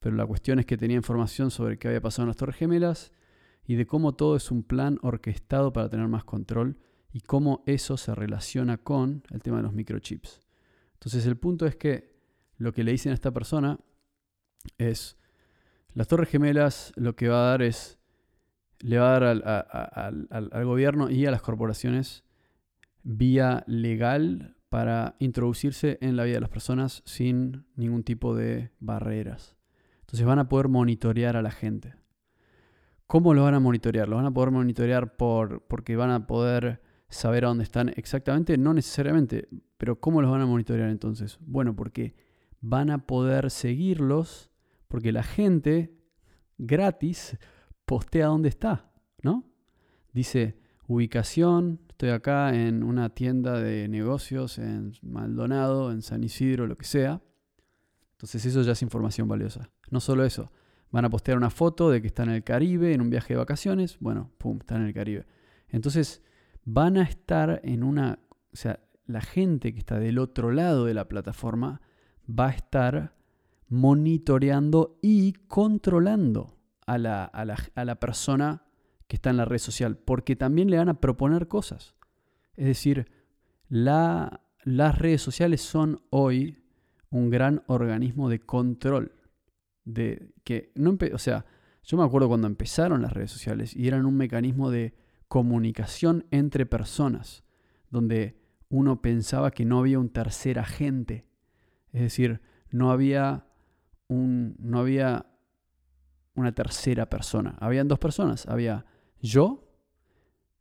pero 0.00 0.16
la 0.16 0.26
cuestión 0.26 0.58
es 0.58 0.66
que 0.66 0.76
tenía 0.76 0.96
información 0.96 1.50
sobre 1.50 1.78
qué 1.78 1.88
había 1.88 2.00
pasado 2.00 2.24
en 2.24 2.28
las 2.28 2.36
Torres 2.36 2.56
Gemelas 2.56 3.12
y 3.66 3.76
de 3.76 3.86
cómo 3.86 4.14
todo 4.14 4.36
es 4.36 4.50
un 4.50 4.62
plan 4.62 4.98
orquestado 5.02 5.72
para 5.72 5.88
tener 5.88 6.08
más 6.08 6.24
control 6.24 6.78
y 7.12 7.20
cómo 7.20 7.62
eso 7.66 7.96
se 7.96 8.14
relaciona 8.14 8.78
con 8.78 9.22
el 9.30 9.42
tema 9.42 9.58
de 9.58 9.62
los 9.64 9.72
microchips. 9.72 10.40
Entonces 10.94 11.26
el 11.26 11.36
punto 11.36 11.66
es 11.66 11.76
que 11.76 12.14
lo 12.56 12.72
que 12.72 12.84
le 12.84 12.92
dicen 12.92 13.12
a 13.12 13.14
esta 13.14 13.32
persona 13.32 13.78
es, 14.78 15.16
las 15.92 16.08
Torres 16.08 16.28
Gemelas 16.28 16.92
lo 16.96 17.14
que 17.14 17.28
va 17.28 17.46
a 17.46 17.50
dar 17.50 17.62
es, 17.62 17.98
le 18.84 18.98
va 18.98 19.16
a 19.16 19.20
dar 19.20 19.24
al, 19.24 20.28
al 20.30 20.64
gobierno 20.66 21.08
y 21.08 21.24
a 21.24 21.30
las 21.30 21.40
corporaciones 21.40 22.22
vía 23.02 23.64
legal 23.66 24.56
para 24.68 25.16
introducirse 25.20 25.96
en 26.02 26.16
la 26.16 26.24
vida 26.24 26.34
de 26.34 26.40
las 26.42 26.50
personas 26.50 27.02
sin 27.06 27.64
ningún 27.76 28.04
tipo 28.04 28.34
de 28.34 28.72
barreras. 28.80 29.56
Entonces 30.00 30.26
van 30.26 30.38
a 30.38 30.48
poder 30.50 30.68
monitorear 30.68 31.34
a 31.34 31.42
la 31.42 31.50
gente. 31.50 31.94
¿Cómo 33.06 33.32
lo 33.32 33.44
van 33.44 33.54
a 33.54 33.60
monitorear? 33.60 34.06
Lo 34.06 34.16
van 34.16 34.26
a 34.26 34.34
poder 34.34 34.50
monitorear 34.50 35.16
por, 35.16 35.62
porque 35.66 35.96
van 35.96 36.10
a 36.10 36.26
poder 36.26 36.82
saber 37.08 37.46
a 37.46 37.48
dónde 37.48 37.64
están 37.64 37.88
exactamente, 37.96 38.58
no 38.58 38.74
necesariamente, 38.74 39.48
pero 39.78 39.98
¿cómo 39.98 40.20
los 40.20 40.30
van 40.30 40.42
a 40.42 40.46
monitorear 40.46 40.90
entonces? 40.90 41.38
Bueno, 41.40 41.74
porque 41.74 42.14
van 42.60 42.90
a 42.90 43.06
poder 43.06 43.50
seguirlos 43.50 44.50
porque 44.88 45.10
la 45.10 45.22
gente 45.22 45.96
gratis 46.58 47.38
postea 47.86 48.26
dónde 48.26 48.48
está, 48.48 48.90
¿no? 49.22 49.44
Dice 50.12 50.56
ubicación, 50.86 51.80
estoy 51.88 52.10
acá 52.10 52.54
en 52.54 52.82
una 52.82 53.10
tienda 53.10 53.58
de 53.58 53.88
negocios 53.88 54.58
en 54.58 54.92
Maldonado, 55.02 55.90
en 55.92 56.02
San 56.02 56.22
Isidro, 56.24 56.66
lo 56.66 56.76
que 56.76 56.84
sea. 56.84 57.22
Entonces 58.12 58.44
eso 58.46 58.62
ya 58.62 58.72
es 58.72 58.82
información 58.82 59.28
valiosa. 59.28 59.70
No 59.90 60.00
solo 60.00 60.24
eso, 60.24 60.52
van 60.90 61.04
a 61.04 61.10
postear 61.10 61.36
una 61.36 61.50
foto 61.50 61.90
de 61.90 62.00
que 62.00 62.06
están 62.06 62.28
en 62.28 62.36
el 62.36 62.44
Caribe, 62.44 62.92
en 62.92 63.00
un 63.00 63.10
viaje 63.10 63.34
de 63.34 63.38
vacaciones, 63.38 63.98
bueno, 64.00 64.30
pum, 64.38 64.58
están 64.60 64.82
en 64.82 64.88
el 64.88 64.94
Caribe. 64.94 65.26
Entonces 65.68 66.22
van 66.64 66.96
a 66.96 67.02
estar 67.02 67.60
en 67.64 67.82
una, 67.82 68.20
o 68.52 68.56
sea, 68.56 68.80
la 69.06 69.20
gente 69.20 69.72
que 69.72 69.80
está 69.80 69.98
del 69.98 70.18
otro 70.18 70.52
lado 70.52 70.84
de 70.86 70.94
la 70.94 71.08
plataforma 71.08 71.80
va 72.28 72.48
a 72.48 72.52
estar 72.52 73.14
monitoreando 73.68 74.98
y 75.02 75.32
controlando 75.48 76.53
a 76.86 76.98
la, 76.98 77.24
a 77.24 77.84
la, 77.84 78.00
persona 78.00 78.62
que 79.06 79.16
está 79.16 79.30
en 79.30 79.36
la 79.36 79.44
red 79.44 79.58
social, 79.58 79.96
porque 79.96 80.36
también 80.36 80.70
le 80.70 80.78
van 80.78 80.88
a 80.88 81.00
proponer 81.00 81.48
cosas. 81.48 81.94
Es 82.56 82.66
decir, 82.66 83.10
la, 83.68 84.42
las 84.62 84.98
redes 84.98 85.22
sociales 85.22 85.62
son 85.62 86.02
hoy 86.10 86.62
un 87.10 87.30
gran 87.30 87.62
organismo 87.66 88.28
de 88.28 88.40
control. 88.40 89.12
De, 89.84 90.32
que 90.44 90.72
no 90.74 90.96
o 91.12 91.18
sea, 91.18 91.44
yo 91.82 91.98
me 91.98 92.04
acuerdo 92.04 92.28
cuando 92.28 92.46
empezaron 92.46 93.02
las 93.02 93.12
redes 93.12 93.30
sociales 93.30 93.76
y 93.76 93.86
eran 93.86 94.06
un 94.06 94.16
mecanismo 94.16 94.70
de 94.70 94.94
comunicación 95.28 96.26
entre 96.30 96.64
personas, 96.64 97.44
donde 97.90 98.40
uno 98.68 99.02
pensaba 99.02 99.50
que 99.50 99.64
no 99.64 99.78
había 99.78 99.98
un 99.98 100.08
tercer 100.08 100.58
agente. 100.58 101.26
Es 101.92 102.00
decir, 102.00 102.40
no 102.70 102.90
había, 102.90 103.46
un, 104.08 104.56
no 104.58 104.80
había 104.80 105.26
una 106.34 106.52
tercera 106.52 107.08
persona. 107.08 107.56
Habían 107.60 107.88
dos 107.88 107.98
personas. 107.98 108.46
Había 108.46 108.86
yo 109.20 109.64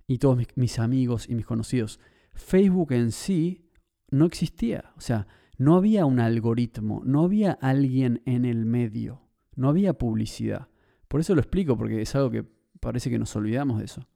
y 0.08 0.18
todos 0.18 0.38
mis, 0.56 0.80
amigos 0.80 1.28
y 1.30 1.36
mis 1.36 1.46
conocidos. 1.46 2.00
Facebook 2.34 2.94
en 2.94 3.12
sí 3.12 3.70
no 4.10 4.26
existía. 4.26 4.94
O 4.98 5.02
sea, 5.02 5.28
no 5.58 5.76
había 5.76 6.06
un 6.06 6.20
algoritmo, 6.20 7.02
no 7.06 7.24
había 7.24 7.54
alguien 7.54 8.22
en 8.26 8.46
el 8.46 8.66
medio, 8.66 9.22
no 9.56 9.70
había 9.70 9.94
publicidad. 9.94 10.68
Por 11.08 11.20
eso 11.20 11.36
lo 11.36 11.42
explico, 11.42 11.78
porque 11.78 12.02
es 12.02 12.16
algo 12.16 12.32
que 12.32 12.46
parece 12.80 13.10
que 13.10 13.20
nos 13.20 13.36
olvidamos 13.36 13.80
de 13.80 13.86
eso. 13.86 14.08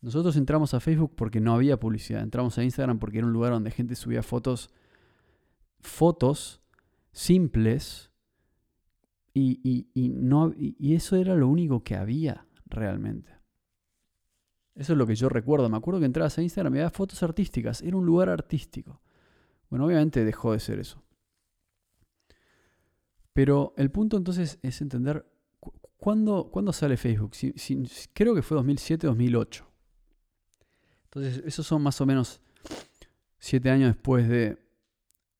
Nosotros 0.00 0.36
entramos 0.36 0.74
a 0.74 0.80
Facebook 0.80 1.14
porque 1.16 1.40
no 1.40 1.54
había 1.54 1.78
publicidad. 1.78 2.22
Entramos 2.22 2.58
a 2.58 2.64
Instagram 2.64 2.98
porque 2.98 3.18
era 3.18 3.26
un 3.26 3.32
lugar 3.32 3.52
donde 3.52 3.70
gente 3.70 3.94
subía 3.94 4.22
fotos, 4.22 4.70
fotos 5.78 6.60
simples 7.12 8.11
y, 9.34 10.12
no, 10.14 10.52
y 10.56 10.94
eso 10.94 11.16
era 11.16 11.34
lo 11.34 11.48
único 11.48 11.82
que 11.82 11.96
había 11.96 12.46
realmente. 12.66 13.32
Eso 14.74 14.92
es 14.92 14.98
lo 14.98 15.06
que 15.06 15.14
yo 15.14 15.28
recuerdo. 15.28 15.68
Me 15.68 15.76
acuerdo 15.76 16.00
que 16.00 16.06
entrabas 16.06 16.38
a 16.38 16.42
Instagram 16.42 16.74
y 16.74 16.78
había 16.78 16.90
fotos 16.90 17.22
artísticas. 17.22 17.82
Era 17.82 17.96
un 17.96 18.06
lugar 18.06 18.28
artístico. 18.28 19.00
Bueno, 19.68 19.86
obviamente 19.86 20.24
dejó 20.24 20.52
de 20.52 20.60
ser 20.60 20.78
eso. 20.78 21.02
Pero 23.32 23.74
el 23.76 23.90
punto 23.90 24.16
entonces 24.16 24.58
es 24.62 24.80
entender 24.80 25.26
cuándo, 25.96 26.50
sale 26.72 26.96
Facebook. 26.96 27.32
creo 28.12 28.34
que 28.34 28.42
fue 28.42 28.58
2007-2008. 28.58 29.64
Entonces, 31.04 31.42
esos 31.44 31.66
son 31.66 31.82
más 31.82 32.00
o 32.00 32.06
menos 32.06 32.40
siete 33.38 33.70
años 33.70 33.94
después 33.94 34.28
de, 34.28 34.58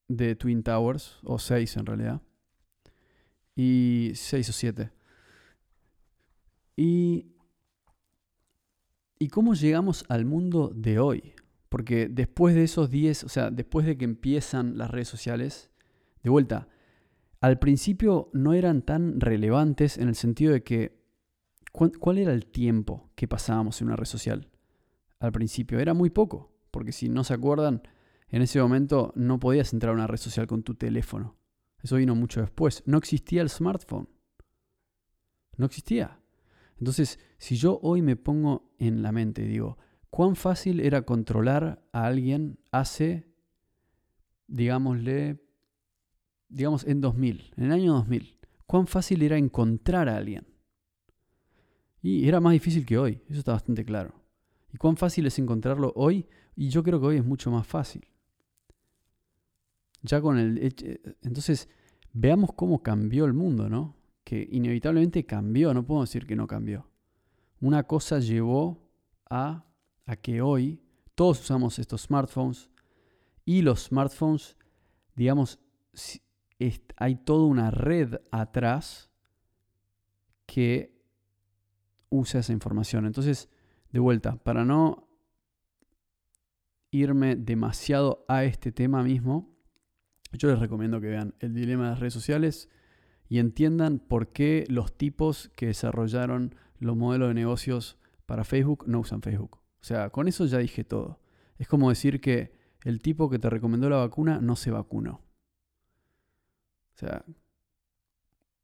de 0.08 0.36
Twin 0.36 0.62
Towers, 0.62 1.18
o 1.22 1.38
seis 1.38 1.76
en 1.76 1.86
realidad. 1.86 2.20
Y 3.54 4.12
seis 4.14 4.48
o 4.48 4.52
siete. 4.52 4.90
Y, 6.76 7.26
¿Y 9.18 9.28
cómo 9.28 9.54
llegamos 9.54 10.04
al 10.08 10.24
mundo 10.24 10.72
de 10.74 10.98
hoy? 10.98 11.34
Porque 11.68 12.08
después 12.08 12.54
de 12.54 12.64
esos 12.64 12.90
10, 12.90 13.24
o 13.24 13.28
sea, 13.28 13.50
después 13.50 13.86
de 13.86 13.96
que 13.96 14.04
empiezan 14.04 14.76
las 14.78 14.90
redes 14.90 15.08
sociales, 15.08 15.70
de 16.22 16.30
vuelta, 16.30 16.68
al 17.40 17.58
principio 17.58 18.30
no 18.32 18.52
eran 18.54 18.82
tan 18.82 19.20
relevantes 19.20 19.98
en 19.98 20.08
el 20.08 20.14
sentido 20.14 20.52
de 20.52 20.62
que, 20.62 21.00
¿cuál 21.72 22.18
era 22.18 22.32
el 22.32 22.46
tiempo 22.46 23.10
que 23.14 23.28
pasábamos 23.28 23.80
en 23.80 23.88
una 23.88 23.96
red 23.96 24.06
social? 24.06 24.48
al 25.22 25.32
principio. 25.32 25.78
Era 25.78 25.94
muy 25.94 26.10
poco, 26.10 26.52
porque 26.70 26.92
si 26.92 27.08
no 27.08 27.24
se 27.24 27.34
acuerdan, 27.34 27.82
en 28.28 28.42
ese 28.42 28.60
momento 28.60 29.12
no 29.14 29.38
podías 29.38 29.72
entrar 29.72 29.92
a 29.92 29.94
una 29.94 30.06
red 30.06 30.18
social 30.18 30.46
con 30.46 30.62
tu 30.62 30.74
teléfono. 30.74 31.36
Eso 31.82 31.96
vino 31.96 32.14
mucho 32.14 32.40
después. 32.40 32.82
No 32.86 32.98
existía 32.98 33.42
el 33.42 33.50
smartphone. 33.50 34.08
No 35.56 35.66
existía. 35.66 36.20
Entonces, 36.78 37.18
si 37.38 37.56
yo 37.56 37.78
hoy 37.82 38.02
me 38.02 38.16
pongo 38.16 38.72
en 38.78 39.02
la 39.02 39.12
mente 39.12 39.42
digo, 39.42 39.78
¿cuán 40.10 40.36
fácil 40.36 40.80
era 40.80 41.02
controlar 41.02 41.84
a 41.92 42.06
alguien 42.06 42.58
hace, 42.70 43.28
digámosle, 44.46 45.42
digamos 46.48 46.84
en 46.84 47.00
2000, 47.00 47.54
en 47.56 47.64
el 47.64 47.72
año 47.72 47.92
2000? 47.94 48.38
¿Cuán 48.66 48.86
fácil 48.86 49.22
era 49.22 49.36
encontrar 49.36 50.08
a 50.08 50.16
alguien? 50.16 50.46
Y 52.00 52.26
era 52.26 52.40
más 52.40 52.52
difícil 52.52 52.84
que 52.84 52.98
hoy, 52.98 53.22
eso 53.28 53.38
está 53.38 53.52
bastante 53.52 53.84
claro. 53.84 54.14
¿Y 54.72 54.76
cuán 54.76 54.96
fácil 54.96 55.26
es 55.26 55.38
encontrarlo 55.38 55.92
hoy? 55.94 56.26
Y 56.56 56.68
yo 56.68 56.82
creo 56.82 57.00
que 57.00 57.06
hoy 57.06 57.16
es 57.18 57.24
mucho 57.24 57.50
más 57.50 57.66
fácil. 57.66 58.06
Ya 60.02 60.20
con 60.20 60.38
el... 60.38 60.74
Entonces, 61.22 61.68
veamos 62.12 62.52
cómo 62.54 62.82
cambió 62.82 63.24
el 63.24 63.32
mundo, 63.32 63.68
¿no? 63.68 63.96
Que 64.24 64.48
inevitablemente 64.50 65.24
cambió, 65.24 65.72
no 65.74 65.84
puedo 65.84 66.02
decir 66.02 66.26
que 66.26 66.36
no 66.36 66.46
cambió. 66.46 66.88
Una 67.60 67.84
cosa 67.84 68.18
llevó 68.18 68.90
a, 69.30 69.64
a 70.06 70.16
que 70.16 70.42
hoy 70.42 70.82
todos 71.14 71.40
usamos 71.40 71.78
estos 71.78 72.02
smartphones 72.02 72.70
y 73.44 73.62
los 73.62 73.84
smartphones, 73.84 74.56
digamos, 75.14 75.58
hay 76.96 77.16
toda 77.16 77.46
una 77.46 77.70
red 77.70 78.16
atrás 78.30 79.10
que 80.46 81.00
usa 82.08 82.40
esa 82.40 82.52
información. 82.52 83.06
Entonces, 83.06 83.48
de 83.90 84.00
vuelta, 84.00 84.36
para 84.36 84.64
no 84.64 85.08
irme 86.90 87.36
demasiado 87.36 88.24
a 88.28 88.44
este 88.44 88.70
tema 88.70 89.02
mismo, 89.02 89.51
yo 90.38 90.48
les 90.48 90.58
recomiendo 90.58 91.00
que 91.00 91.08
vean 91.08 91.34
el 91.40 91.54
dilema 91.54 91.84
de 91.84 91.90
las 91.90 92.00
redes 92.00 92.14
sociales 92.14 92.68
y 93.28 93.38
entiendan 93.38 93.98
por 93.98 94.32
qué 94.32 94.64
los 94.68 94.96
tipos 94.96 95.50
que 95.56 95.66
desarrollaron 95.66 96.54
los 96.78 96.96
modelos 96.96 97.28
de 97.28 97.34
negocios 97.34 97.98
para 98.26 98.44
Facebook 98.44 98.84
no 98.86 99.00
usan 99.00 99.22
Facebook. 99.22 99.58
O 99.80 99.84
sea, 99.84 100.10
con 100.10 100.28
eso 100.28 100.46
ya 100.46 100.58
dije 100.58 100.84
todo. 100.84 101.20
Es 101.58 101.68
como 101.68 101.88
decir 101.88 102.20
que 102.20 102.52
el 102.84 103.00
tipo 103.00 103.30
que 103.30 103.38
te 103.38 103.50
recomendó 103.50 103.88
la 103.88 103.96
vacuna 103.98 104.40
no 104.40 104.56
se 104.56 104.70
vacunó. 104.70 105.22
O 106.94 106.96
sea, 106.96 107.24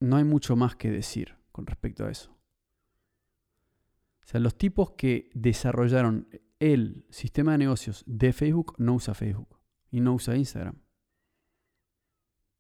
no 0.01 0.17
hay 0.17 0.25
mucho 0.25 0.57
más 0.57 0.77
que 0.77 0.91
decir 0.91 1.37
con 1.53 1.67
respecto 1.67 2.05
a 2.05 2.11
eso. 2.11 2.31
O 4.23 4.27
sea, 4.27 4.41
los 4.41 4.57
tipos 4.57 4.93
que 4.93 5.31
desarrollaron 5.35 6.29
el 6.61 7.07
sistema 7.11 7.53
de 7.53 7.59
negocios 7.59 8.05
de 8.07 8.33
Facebook 8.33 8.75
no 8.79 8.95
usa 8.95 9.15
Facebook 9.15 9.59
y 9.91 10.01
no 10.01 10.15
usa 10.15 10.37
Instagram. 10.37 10.77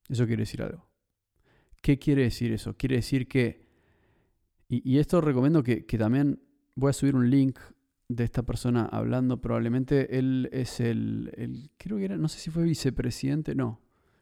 Eso 0.08 0.26
quiere 0.26 0.42
decir 0.42 0.62
algo. 0.62 0.88
¿Qué 1.82 1.98
quiere 1.98 2.22
decir 2.22 2.52
eso? 2.52 2.76
Quiere 2.76 2.96
decir 2.96 3.28
que, 3.28 3.66
y, 4.68 4.98
esto 4.98 5.20
recomiendo 5.20 5.62
que, 5.62 5.82
también 5.98 6.42
voy 6.74 6.90
a 6.90 6.92
subir 6.92 7.14
un 7.14 7.30
link 7.30 7.58
de 8.08 8.24
esta 8.24 8.42
persona 8.42 8.86
hablando, 8.86 9.40
probablemente 9.40 10.18
él 10.18 10.48
es 10.52 10.80
el, 10.80 11.70
creo 11.76 11.98
que 11.98 12.04
era, 12.04 12.16
no 12.16 12.28
sé 12.28 12.38
si 12.38 12.50
fue 12.50 12.64
vicepresidente, 12.64 13.54
no, 13.54 13.80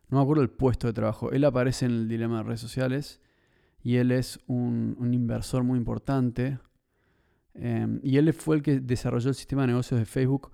no 0.09 0.19
me 0.19 0.23
acuerdo 0.23 0.43
el 0.43 0.51
puesto 0.51 0.87
de 0.87 0.93
trabajo. 0.93 1.33
Él 1.33 1.45
aparece 1.45 1.87
en 1.87 1.93
el 1.93 2.09
dilema 2.09 2.39
de 2.39 2.43
redes 2.45 2.61
sociales 2.61 3.21
y 3.83 3.97
él 3.97 4.13
es 4.13 4.39
un, 4.47 4.97
inversor 5.13 5.65
muy 5.65 5.79
importante. 5.79 6.59
Em, 7.55 8.01
y 8.03 8.19
él 8.19 8.33
fue 8.33 8.57
el 8.57 8.63
que 8.63 8.81
desarrolló 8.81 9.31
el 9.31 9.35
sistema 9.35 9.63
de 9.63 9.69
negocios 9.69 9.99
de 9.99 10.07
Facebook. 10.07 10.53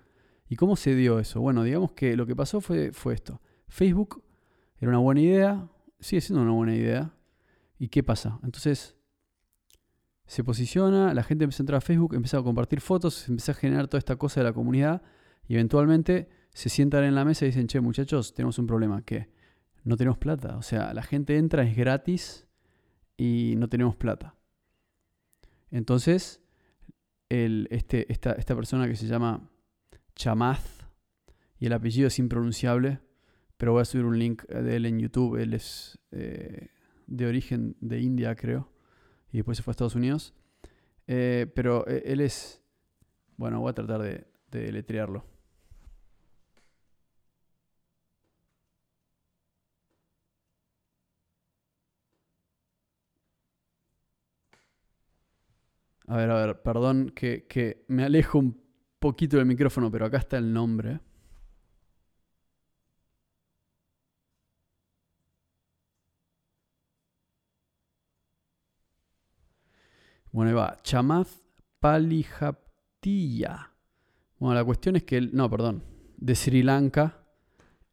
¿Y 0.49 0.57
cómo 0.57 0.77
se 0.77 0.95
dio 0.95 1.19
eso? 1.19 1.41
Bueno, 1.41 1.65
digamos 1.65 1.93
que 1.93 2.17
lo 2.17 2.27
que 2.27 2.37
pasó 2.37 2.61
fue, 2.61 2.93
fue 2.93 3.15
esto. 3.15 3.41
Facebook 3.69 4.23
era 4.83 4.91
una 4.91 4.99
buena 4.99 5.21
idea, 5.21 5.69
sigue 6.01 6.21
siendo 6.21 6.43
una 6.43 6.51
buena 6.51 6.75
idea. 6.75 7.15
¿Y 7.79 7.87
qué 7.87 8.03
pasa? 8.03 8.41
Entonces 8.43 8.97
se 10.27 10.43
posiciona, 10.43 11.15
la 11.15 11.23
gente 11.23 11.45
empieza 11.45 11.63
a 11.63 11.65
entrar 11.65 11.79
a 11.79 11.81
Facebook, 11.81 12.15
empieza 12.15 12.39
a 12.39 12.43
compartir 12.43 12.81
fotos, 12.81 13.29
empieza 13.29 13.53
a 13.53 13.55
generar 13.55 13.87
toda 13.87 14.01
esta 14.01 14.17
cosa 14.17 14.41
de 14.41 14.45
la 14.45 14.53
comunidad 14.53 15.03
y 15.47 15.55
eventualmente 15.55 16.29
se 16.53 16.69
sientan 16.69 17.05
en 17.05 17.15
la 17.15 17.25
mesa 17.25 17.45
y 17.45 17.49
dicen, 17.49 17.69
che 17.69 17.81
muchachos, 17.81 18.35
tenemos 18.35 18.59
un 18.59 18.67
problema, 18.67 19.03
que 19.03 19.29
no 19.85 19.97
tenemos 19.97 20.19
plata. 20.19 20.57
O 20.57 20.63
sea, 20.63 20.93
la 20.95 21.03
gente 21.05 21.37
entra, 21.37 21.63
es 21.63 21.77
gratis 21.77 22.49
y 23.17 23.55
no 23.59 23.69
tenemos 23.69 23.95
plata. 23.95 24.35
Entonces, 25.71 26.43
el, 27.29 27.69
este, 27.71 28.13
esta, 28.13 28.33
esta 28.33 28.57
persona 28.57 28.89
que 28.89 28.97
se 28.97 29.07
llama 29.07 29.49
Chamath 30.17 30.67
y 31.61 31.67
el 31.67 31.73
apellido 31.73 32.09
es 32.09 32.19
impronunciable, 32.19 32.99
pero 33.63 33.71
voy 33.75 33.83
a 33.83 33.85
subir 33.85 34.05
un 34.05 34.19
link 34.19 34.43
de 34.49 34.75
él 34.75 34.87
en 34.87 34.99
YouTube. 34.99 35.37
Él 35.37 35.55
es 35.55 35.97
eh, 36.11 36.71
de 37.07 37.27
origen 37.29 37.77
de 37.81 38.01
India, 38.01 38.35
creo, 38.35 38.73
y 39.31 39.37
después 39.37 39.57
se 39.57 39.63
fue 39.63 39.71
a 39.71 39.75
Estados 39.75 39.95
Unidos. 39.95 40.35
Eh, 41.07 41.47
pero 41.55 41.87
eh, 41.87 42.03
él 42.07 42.21
es, 42.23 42.61
bueno, 43.37 43.61
voy 43.61 43.71
a 43.71 43.75
tratar 43.75 44.03
de, 44.03 44.27
de 44.51 44.63
deletrearlo. 44.63 45.25
A 56.09 56.17
ver, 56.17 56.31
a 56.33 56.47
ver, 56.47 56.63
perdón 56.63 57.13
que, 57.15 57.47
que 57.47 57.85
me 57.87 58.03
alejo 58.03 58.41
un 58.41 58.61
poquito 58.99 59.37
del 59.37 59.47
micrófono, 59.47 59.89
pero 59.89 60.07
acá 60.07 60.19
está 60.19 60.37
el 60.37 60.53
nombre. 60.53 60.99
Bueno, 70.33 70.49
ahí 70.49 70.55
va. 70.55 70.79
Chamath 70.83 71.29
Palihaptiya. 71.79 73.71
Bueno, 74.39 74.55
la 74.55 74.65
cuestión 74.65 74.97
es 74.97 75.05
que 75.05 75.19
él, 75.19 75.31
no, 75.35 75.49
perdón, 75.49 75.85
de 76.17 76.35
Sri 76.35 76.63
Lanka 76.63 77.25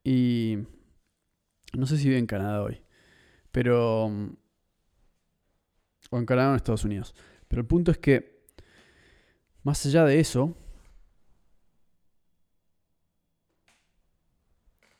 y 0.04 0.58
no 1.74 1.86
sé 1.86 1.98
si 1.98 2.06
vive 2.06 2.18
en 2.18 2.26
Canadá 2.26 2.64
hoy, 2.64 2.82
pero 3.52 4.06
o 6.12 6.18
en 6.18 6.26
Canadá 6.26 6.48
o 6.48 6.52
en 6.52 6.56
Estados 6.56 6.86
Unidos. 6.86 7.14
Pero 7.48 7.62
el 7.62 7.68
punto 7.68 7.92
es 7.92 7.98
que 7.98 8.46
más 9.64 9.86
allá 9.86 10.06
de 10.06 10.20
eso, 10.20 10.56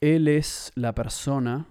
él 0.02 0.28
es 0.28 0.72
la 0.76 0.94
persona 0.94 1.68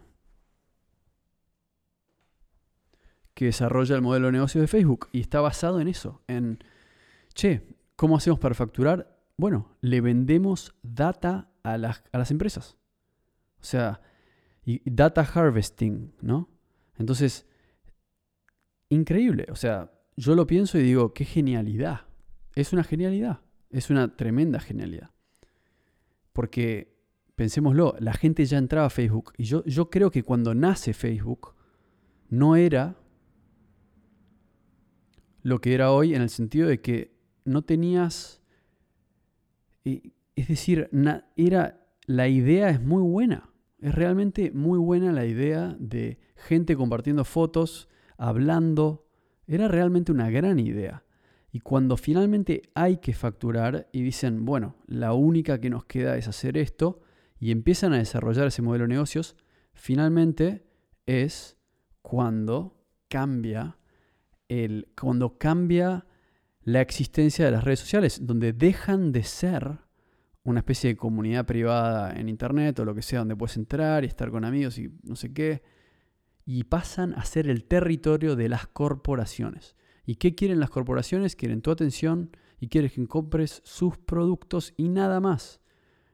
que 3.38 3.44
desarrolla 3.44 3.94
el 3.94 4.03
modelo 4.03 4.27
de 4.27 4.33
negocio 4.33 4.61
de 4.61 4.66
Facebook 4.66 5.07
y 5.12 5.20
está 5.20 5.40
basado 5.40 5.81
en 5.81 5.87
eso, 5.87 6.24
en, 6.27 6.59
che, 7.35 7.62
¿cómo 7.94 8.16
hacemos 8.16 8.40
para 8.40 8.57
facturar? 8.57 9.16
Bueno, 9.37 9.77
le 9.81 10.01
vendemos 10.01 10.74
data 10.83 11.48
a 11.62 11.79
las, 11.79 12.03
a 12.11 12.18
las 12.18 12.33
empresas. 12.33 12.77
O 13.61 13.64
sea, 13.64 14.01
data 14.85 15.20
harvesting, 15.22 16.16
¿no? 16.20 16.48
Entonces, 16.98 17.46
increíble. 18.88 19.46
O 19.53 19.55
sea, 19.55 19.92
yo 20.16 20.35
lo 20.35 20.48
pienso 20.48 20.77
y 20.77 20.83
digo, 20.83 21.14
qué 21.14 21.24
genialidad. 21.24 22.07
Es 22.57 22.72
una 22.72 22.83
genialidad. 22.83 23.42
Es 23.70 23.88
una 23.88 24.16
tremenda 24.16 24.59
genialidad. 24.59 25.11
Porque, 26.33 26.92
pensémoslo, 27.37 27.94
la 28.01 28.14
gente 28.14 28.44
ya 28.46 28.59
entraba 28.59 28.88
a 28.88 28.90
Facebook. 28.90 29.33
Y 29.37 29.44
yo, 29.44 29.64
yo 29.64 29.90
creo 29.90 30.11
que 30.11 30.24
cuando 30.24 30.57
nace 30.57 30.92
Facebook, 30.92 31.55
no 32.31 32.57
era 32.57 32.97
lo 35.42 35.61
que 35.61 35.74
era 35.74 35.92
hoy 35.92 36.14
en 36.14 36.22
el 36.22 36.31
sentido 36.31 36.68
de 36.68 36.81
que 36.81 37.16
no 37.44 37.62
tenías, 37.62 38.42
eh, 39.85 40.11
es 40.35 40.48
decir, 40.48 40.90
era, 41.37 41.87
la 42.07 42.29
idea 42.29 42.70
es 42.70 42.81
muy 42.81 43.03
buena, 43.03 43.51
es 43.81 43.94
realmente 43.94 44.51
muy 44.53 44.79
buena 44.79 45.12
la 45.12 45.24
idea 45.24 45.77
de 45.79 46.18
gente 46.37 46.77
compartiendo 46.77 47.24
fotos, 47.24 47.88
hablando, 48.16 49.07
era 49.46 49.68
realmente 49.68 50.12
una 50.12 50.31
gran 50.31 50.59
idea. 50.59 51.05
Y 51.51 51.61
cuando 51.61 51.96
finalmente 51.96 52.62
hay 52.74 52.98
que 52.98 53.14
facturar 53.14 53.88
y 53.92 54.03
dicen, 54.03 54.44
bueno, 54.44 54.77
la 54.87 55.14
única 55.14 55.61
que 55.61 55.70
nos 55.70 55.85
queda 55.85 56.16
es 56.16 56.29
hacer 56.29 56.59
esto, 56.59 57.01
y 57.40 57.51
empiezan 57.53 57.92
a 57.92 57.98
desarrollar 57.98 58.48
ese 58.48 58.62
modelo 58.62 58.85
de 58.85 58.88
negocios, 58.88 59.37
finalmente 59.72 60.66
es 61.07 61.57
cuando 62.03 62.77
cambia 63.09 63.79
el, 64.48 64.88
cuando 65.00 65.38
cambia 65.38 66.06
la 66.62 66.80
existencia 66.80 67.44
de 67.44 67.50
las 67.50 67.64
redes 67.64 67.80
sociales, 67.80 68.26
donde 68.26 68.52
dejan 68.52 69.12
de 69.12 69.22
ser 69.22 69.78
una 70.44 70.61
especie 70.61 70.90
de 70.90 70.96
comunidad 70.96 71.46
privada 71.46 72.12
en 72.12 72.28
Internet 72.28 72.78
o 72.78 72.84
lo 72.84 72.94
que 72.94 73.02
sea, 73.02 73.20
donde 73.20 73.37
puedes 73.37 73.56
entrar 73.56 74.04
y 74.04 74.06
estar 74.06 74.30
con 74.30 74.44
amigos 74.44 74.78
y 74.78 74.90
no 75.02 75.16
sé 75.16 75.32
qué, 75.32 75.62
y 76.44 76.64
pasan 76.64 77.14
a 77.14 77.24
ser 77.24 77.48
el 77.48 77.64
territorio 77.64 78.34
de 78.34 78.48
las 78.48 78.66
corporaciones. 78.66 79.76
¿Y 80.06 80.16
qué 80.16 80.34
quieren 80.34 80.61
las 80.61 80.70
corporaciones? 80.70 81.37
Quieren 81.37 81.61
tu 81.61 81.70
atención 81.70 82.30
y 82.61 82.68
quieren 82.68 82.90
que 82.90 83.06
compres 83.06 83.61
sus 83.64 83.98
productos 83.98 84.72
y 84.78 84.88
nada 84.88 85.20
más. 85.20 85.61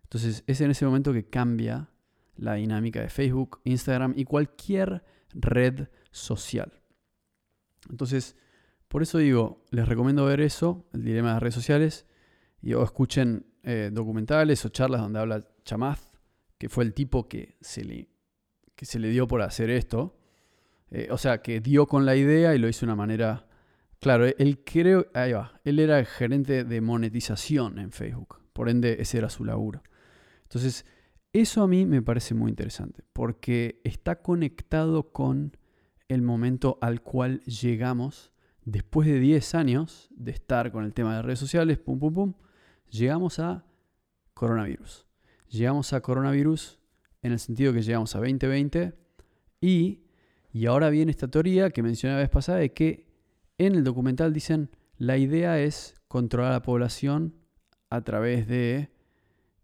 Entonces 0.02 0.42
es 0.46 0.60
en 0.60 0.72
ese 0.72 0.84
momento 0.84 1.12
que 1.12 1.28
cambia 1.28 1.90
la 2.36 2.54
dinámica 2.54 3.00
de 3.00 3.08
Facebook, 3.08 3.60
Instagram 3.64 4.14
y 4.16 4.24
cualquier 4.24 5.04
red 5.32 5.88
social. 6.10 6.80
Entonces, 7.90 8.36
por 8.88 9.02
eso 9.02 9.18
digo, 9.18 9.64
les 9.70 9.88
recomiendo 9.88 10.24
ver 10.24 10.40
eso, 10.40 10.86
el 10.92 11.04
dilema 11.04 11.28
de 11.28 11.34
las 11.34 11.42
redes 11.42 11.54
sociales, 11.54 12.06
y 12.62 12.74
o 12.74 12.82
escuchen 12.82 13.46
eh, 13.62 13.90
documentales 13.92 14.64
o 14.64 14.68
charlas 14.68 15.00
donde 15.00 15.18
habla 15.18 15.46
Chamath, 15.64 16.00
que 16.58 16.68
fue 16.68 16.84
el 16.84 16.94
tipo 16.94 17.28
que 17.28 17.56
se 17.60 17.84
le, 17.84 18.08
que 18.74 18.86
se 18.86 18.98
le 18.98 19.08
dio 19.08 19.26
por 19.26 19.42
hacer 19.42 19.70
esto. 19.70 20.16
Eh, 20.90 21.08
o 21.10 21.18
sea, 21.18 21.42
que 21.42 21.60
dio 21.60 21.86
con 21.86 22.06
la 22.06 22.14
idea 22.16 22.54
y 22.54 22.58
lo 22.58 22.68
hizo 22.68 22.86
de 22.86 22.92
una 22.92 22.96
manera... 22.96 23.46
Claro, 24.00 24.26
él 24.26 24.62
creo, 24.64 25.06
ahí 25.14 25.32
va, 25.32 25.60
él 25.64 25.78
era 25.78 25.98
el 25.98 26.04
gerente 26.04 26.64
de 26.64 26.80
monetización 26.82 27.78
en 27.78 27.90
Facebook, 27.90 28.38
por 28.52 28.68
ende 28.68 28.96
ese 29.00 29.16
era 29.16 29.30
su 29.30 29.46
laburo. 29.46 29.82
Entonces, 30.42 30.84
eso 31.32 31.62
a 31.62 31.66
mí 31.66 31.86
me 31.86 32.02
parece 32.02 32.34
muy 32.34 32.50
interesante, 32.50 33.02
porque 33.14 33.80
está 33.82 34.20
conectado 34.20 35.10
con 35.10 35.56
el 36.08 36.22
momento 36.22 36.78
al 36.80 37.02
cual 37.02 37.40
llegamos 37.42 38.32
después 38.64 39.06
de 39.08 39.18
10 39.20 39.54
años 39.54 40.08
de 40.10 40.32
estar 40.32 40.72
con 40.72 40.84
el 40.84 40.94
tema 40.94 41.16
de 41.16 41.22
redes 41.22 41.38
sociales, 41.38 41.78
pum, 41.78 41.98
pum, 41.98 42.14
pum, 42.14 42.34
llegamos 42.90 43.38
a 43.38 43.64
coronavirus. 44.34 45.06
Llegamos 45.48 45.92
a 45.92 46.00
coronavirus 46.00 46.78
en 47.22 47.32
el 47.32 47.38
sentido 47.38 47.72
que 47.72 47.82
llegamos 47.82 48.14
a 48.14 48.18
2020 48.18 48.94
y, 49.60 50.04
y 50.52 50.66
ahora 50.66 50.90
viene 50.90 51.10
esta 51.10 51.28
teoría 51.28 51.70
que 51.70 51.82
mencioné 51.82 52.14
la 52.14 52.20
vez 52.20 52.30
pasada 52.30 52.58
de 52.58 52.72
que 52.72 53.06
en 53.58 53.74
el 53.74 53.84
documental 53.84 54.32
dicen 54.32 54.70
la 54.98 55.16
idea 55.16 55.60
es 55.60 55.94
controlar 56.08 56.52
a 56.52 56.56
la 56.56 56.62
población 56.62 57.34
a 57.90 58.02
través 58.02 58.46
de, 58.46 58.90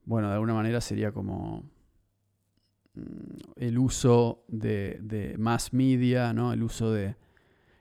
bueno, 0.05 0.29
de 0.29 0.35
alguna 0.35 0.55
manera 0.55 0.81
sería 0.81 1.12
como 1.12 1.64
el 3.56 3.78
uso 3.78 4.44
de, 4.48 4.98
de 5.02 5.36
mass 5.38 5.72
media, 5.72 6.32
¿no? 6.32 6.52
el, 6.52 6.62
uso 6.62 6.92
de, 6.92 7.16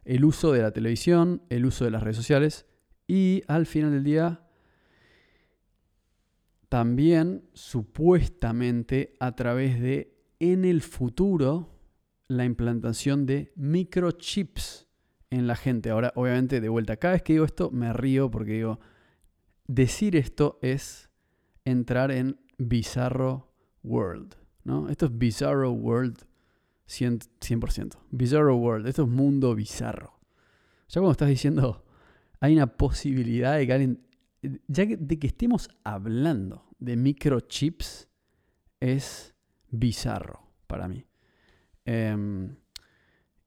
el 0.05 0.25
uso 0.25 0.51
de 0.51 0.62
la 0.62 0.71
televisión, 0.71 1.41
el 1.49 1.65
uso 1.65 1.86
de 1.86 1.91
las 1.91 2.03
redes 2.03 2.17
sociales 2.17 2.65
y 3.08 3.43
al 3.47 3.65
final 3.65 3.91
del 3.91 4.03
día 4.03 4.41
también 6.69 7.49
supuestamente 7.53 9.15
a 9.19 9.36
través 9.36 9.82
de 9.82 10.15
en 10.39 10.63
el 10.65 10.82
futuro 10.82 11.79
la 12.27 12.45
implantación 12.45 13.25
de 13.25 13.51
microchips 13.55 14.88
en 15.32 15.47
la 15.47 15.55
gente. 15.55 15.89
Ahora, 15.89 16.13
obviamente, 16.15 16.62
de 16.62 16.69
vuelta, 16.69 16.97
cada 16.97 17.13
vez 17.13 17.23
que 17.23 17.34
digo 17.34 17.45
esto 17.45 17.71
me 17.71 17.91
río 17.91 18.29
porque 18.32 18.53
digo, 18.53 18.79
decir 19.67 20.15
esto 20.15 20.60
es 20.62 21.10
entrar 21.65 22.12
en 22.12 22.39
Bizarro 22.58 23.51
World. 23.84 24.38
¿No? 24.69 24.88
Esto 24.88 25.08
es 25.08 25.17
Bizarro 25.17 25.71
World 25.71 26.25
100%, 26.88 27.97
Bizarro 28.12 28.55
World, 28.55 28.88
esto 28.88 29.03
es 29.03 29.10
mundo 29.10 29.55
bizarro. 29.55 30.19
Ya 30.89 31.01
cuando 31.01 31.12
estás 31.12 31.29
diciendo, 31.29 31.84
hay 32.39 32.53
una 32.53 32.67
posibilidad 32.67 33.58
de 33.58 33.65
que 33.65 33.73
alguien, 33.73 34.08
ya 34.67 34.86
de 34.86 35.19
que 35.19 35.27
estemos 35.27 35.69
hablando 35.84 36.69
de 36.77 36.95
microchips, 36.95 38.08
es 38.79 39.34
bizarro 39.69 40.51
para 40.67 40.88
mí. 40.88 41.05
Em, 41.86 42.55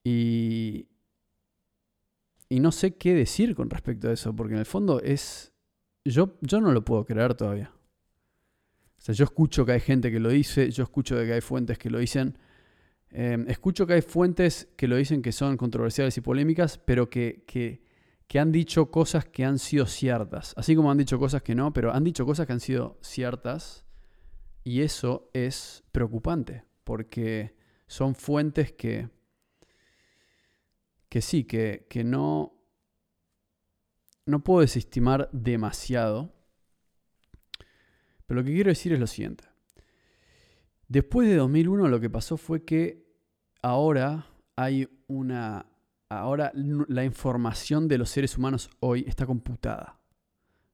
y, 0.04 0.88
y 2.48 2.60
no 2.60 2.72
sé 2.72 2.96
qué 2.96 3.14
decir 3.14 3.54
con 3.54 3.70
respecto 3.70 4.08
a 4.08 4.12
eso, 4.12 4.34
porque 4.34 4.54
en 4.54 4.60
el 4.60 4.66
fondo 4.66 5.00
es... 5.00 5.52
Yo, 6.04 6.36
yo 6.40 6.60
no 6.60 6.72
lo 6.72 6.84
puedo 6.84 7.04
creer 7.04 7.34
todavía. 7.34 7.72
O 9.02 9.04
sea, 9.04 9.16
yo 9.16 9.24
escucho 9.24 9.66
que 9.66 9.72
hay 9.72 9.80
gente 9.80 10.12
que 10.12 10.20
lo 10.20 10.28
dice, 10.28 10.70
yo 10.70 10.84
escucho 10.84 11.16
que 11.16 11.32
hay 11.32 11.40
fuentes 11.40 11.76
que 11.76 11.90
lo 11.90 11.98
dicen. 11.98 12.38
Em, 13.10 13.48
escucho 13.48 13.84
que 13.84 13.94
hay 13.94 14.02
fuentes 14.02 14.68
que 14.76 14.86
lo 14.86 14.94
dicen 14.94 15.22
que 15.22 15.32
son 15.32 15.56
controversiales 15.56 16.16
y 16.18 16.20
polémicas, 16.20 16.78
pero 16.78 17.10
que, 17.10 17.42
que, 17.44 17.82
que, 18.28 18.38
han 18.38 18.52
dicho 18.52 18.92
cosas 18.92 19.24
que 19.24 19.44
han 19.44 19.58
sido 19.58 19.86
ciertas. 19.86 20.54
Así 20.56 20.76
como 20.76 20.88
han 20.88 20.98
dicho 20.98 21.18
cosas 21.18 21.42
que 21.42 21.56
no, 21.56 21.72
pero 21.72 21.92
han 21.92 22.04
dicho 22.04 22.24
cosas 22.24 22.46
que 22.46 22.52
han 22.52 22.60
sido 22.60 22.96
ciertas. 23.02 23.84
Y 24.62 24.82
eso 24.82 25.28
es 25.32 25.82
preocupante, 25.90 26.64
porque 26.84 27.56
son 27.88 28.14
fuentes 28.14 28.70
que, 28.70 29.08
que 31.08 31.20
sí, 31.20 31.42
que, 31.42 32.02
no, 32.04 32.54
no 34.26 34.44
puedo 34.44 34.60
desestimar 34.60 35.28
demasiado. 35.32 36.32
Lo 38.34 38.44
que 38.44 38.52
quiero 38.52 38.70
decir 38.70 38.92
es 38.92 39.00
lo 39.00 39.06
siguiente. 39.06 39.44
Después 40.88 41.28
de 41.28 41.36
2001 41.36 41.88
lo 41.88 42.00
que 42.00 42.10
pasó 42.10 42.36
fue 42.36 42.64
que 42.64 43.06
ahora 43.62 44.26
hay 44.56 44.88
una... 45.06 45.66
Ahora 46.08 46.52
la 46.54 47.04
información 47.04 47.88
de 47.88 47.96
los 47.96 48.10
seres 48.10 48.36
humanos 48.36 48.68
hoy 48.80 49.04
está 49.08 49.24
computada. 49.24 49.98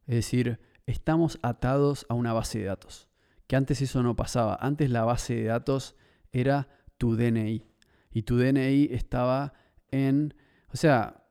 Es 0.07 0.17
decir, 0.17 0.59
estamos 0.87 1.39
atados 1.43 2.07
a 2.09 2.15
una 2.15 2.33
base 2.33 2.59
de 2.59 2.65
datos. 2.65 3.09
Que 3.47 3.55
antes 3.55 3.81
eso 3.81 4.03
no 4.03 4.17
pasaba. 4.17 4.59
Antes 4.61 4.91
la 4.91 5.05
base 5.05 5.37
de 5.37 5.45
datos 5.45 5.95
era 6.33 6.69
tu 6.97 7.15
DNI. 7.15 7.65
Y 8.11 8.23
tu 8.23 8.37
DNI 8.37 8.89
estaba 8.91 9.53
en, 9.93 10.35
o 10.73 10.77
sea, 10.77 11.25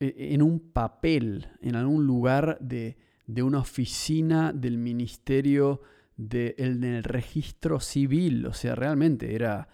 e, 0.00 0.34
en 0.34 0.42
un 0.42 0.72
papel, 0.72 1.46
en 1.60 1.76
algún 1.76 2.06
lugar 2.06 2.58
de, 2.60 2.98
una 3.38 3.60
oficina 3.60 4.52
del 4.52 4.78
ministerio 4.78 5.82
del 6.16 7.02
registro 7.04 7.80
civil. 7.80 8.46
O 8.46 8.52
sea, 8.52 8.74
realmente 8.74 9.34
era 9.34 9.68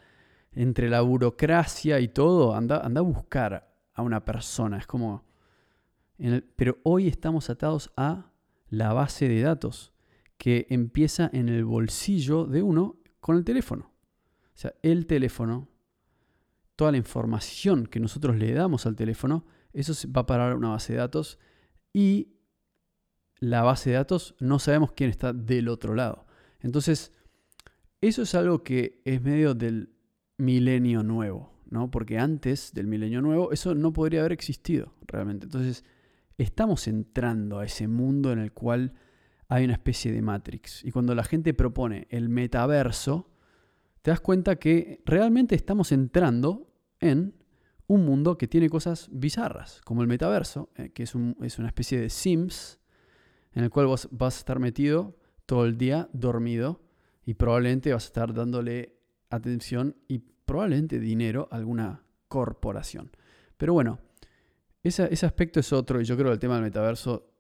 entre 0.52 0.88
la 0.88 1.00
burocracia 1.00 2.00
y 2.00 2.08
todo, 2.08 2.54
anda, 2.54 2.78
anda 2.78 3.00
a 3.00 3.04
buscar 3.04 3.74
a 3.94 4.02
una 4.02 4.24
persona. 4.24 4.78
Es 4.78 4.86
como... 4.86 5.24
pero 6.56 6.78
hoy 6.82 7.08
estamos 7.08 7.50
atados 7.50 7.92
a 7.96 8.30
la 8.68 8.92
base 8.92 9.28
de 9.28 9.42
datos 9.42 9.92
que 10.38 10.66
empieza 10.70 11.30
en 11.32 11.48
el 11.48 11.64
bolsillo 11.64 12.46
de 12.46 12.62
uno 12.62 12.96
con 13.20 13.36
el 13.36 13.44
teléfono. 13.44 13.92
O 14.54 14.58
sea, 14.58 14.74
el 14.82 15.06
teléfono 15.06 15.68
toda 16.76 16.92
la 16.92 16.98
información 16.98 17.86
que 17.86 17.98
nosotros 17.98 18.36
le 18.36 18.52
damos 18.52 18.86
al 18.86 18.94
teléfono, 18.94 19.46
eso 19.72 19.92
va 20.14 20.20
a 20.20 20.26
parar 20.26 20.52
a 20.52 20.56
una 20.56 20.68
base 20.68 20.92
de 20.92 20.98
datos 20.98 21.38
y 21.92 22.35
la 23.38 23.62
base 23.62 23.90
de 23.90 23.96
datos 23.96 24.34
no 24.40 24.58
sabemos 24.58 24.92
quién 24.92 25.10
está 25.10 25.32
del 25.32 25.68
otro 25.68 25.94
lado. 25.94 26.26
Entonces, 26.60 27.12
eso 28.00 28.22
es 28.22 28.34
algo 28.34 28.62
que 28.62 29.00
es 29.04 29.22
medio 29.22 29.54
del 29.54 29.90
milenio 30.38 31.02
nuevo, 31.02 31.52
¿no? 31.68 31.90
Porque 31.90 32.18
antes 32.18 32.72
del 32.72 32.86
milenio 32.86 33.22
nuevo 33.22 33.52
eso 33.52 33.74
no 33.74 33.92
podría 33.92 34.20
haber 34.20 34.32
existido 34.32 34.94
realmente. 35.06 35.46
Entonces, 35.46 35.84
estamos 36.38 36.86
entrando 36.88 37.58
a 37.58 37.64
ese 37.64 37.88
mundo 37.88 38.32
en 38.32 38.38
el 38.38 38.52
cual 38.52 38.94
hay 39.48 39.64
una 39.64 39.74
especie 39.74 40.12
de 40.12 40.22
Matrix. 40.22 40.84
Y 40.84 40.90
cuando 40.90 41.14
la 41.14 41.24
gente 41.24 41.54
propone 41.54 42.06
el 42.10 42.28
metaverso, 42.28 43.30
te 44.02 44.10
das 44.10 44.20
cuenta 44.20 44.56
que 44.56 45.02
realmente 45.04 45.54
estamos 45.54 45.92
entrando 45.92 46.72
en 47.00 47.34
un 47.86 48.04
mundo 48.04 48.36
que 48.36 48.48
tiene 48.48 48.68
cosas 48.68 49.08
bizarras, 49.12 49.80
como 49.84 50.02
el 50.02 50.08
metaverso, 50.08 50.70
eh, 50.74 50.90
que 50.90 51.04
es, 51.04 51.14
es, 51.42 51.58
una 51.58 51.68
especie 51.68 52.00
de 52.00 52.10
Sims, 52.10 52.80
en 53.56 53.64
el 53.64 53.70
cual 53.70 53.86
vos 53.86 54.08
vas 54.12 54.36
a 54.36 54.38
estar 54.38 54.60
metido 54.60 55.16
todo 55.46 55.64
el 55.64 55.78
día 55.78 56.10
dormido 56.12 56.82
y 57.24 57.34
probablemente 57.34 57.90
vas 57.90 58.04
a 58.04 58.08
estar 58.08 58.34
dándole 58.34 58.98
atención 59.30 59.96
y 60.08 60.18
probablemente 60.18 61.00
dinero 61.00 61.48
a 61.50 61.56
alguna 61.56 62.02
corporación. 62.28 63.10
Pero 63.56 63.72
bueno, 63.72 63.98
ese, 64.82 65.08
ese 65.10 65.24
aspecto 65.24 65.58
es 65.58 65.72
otro 65.72 66.02
y 66.02 66.04
yo 66.04 66.16
creo 66.16 66.28
que 66.28 66.34
el 66.34 66.38
tema 66.38 66.56
del 66.56 66.64
metaverso 66.64 67.32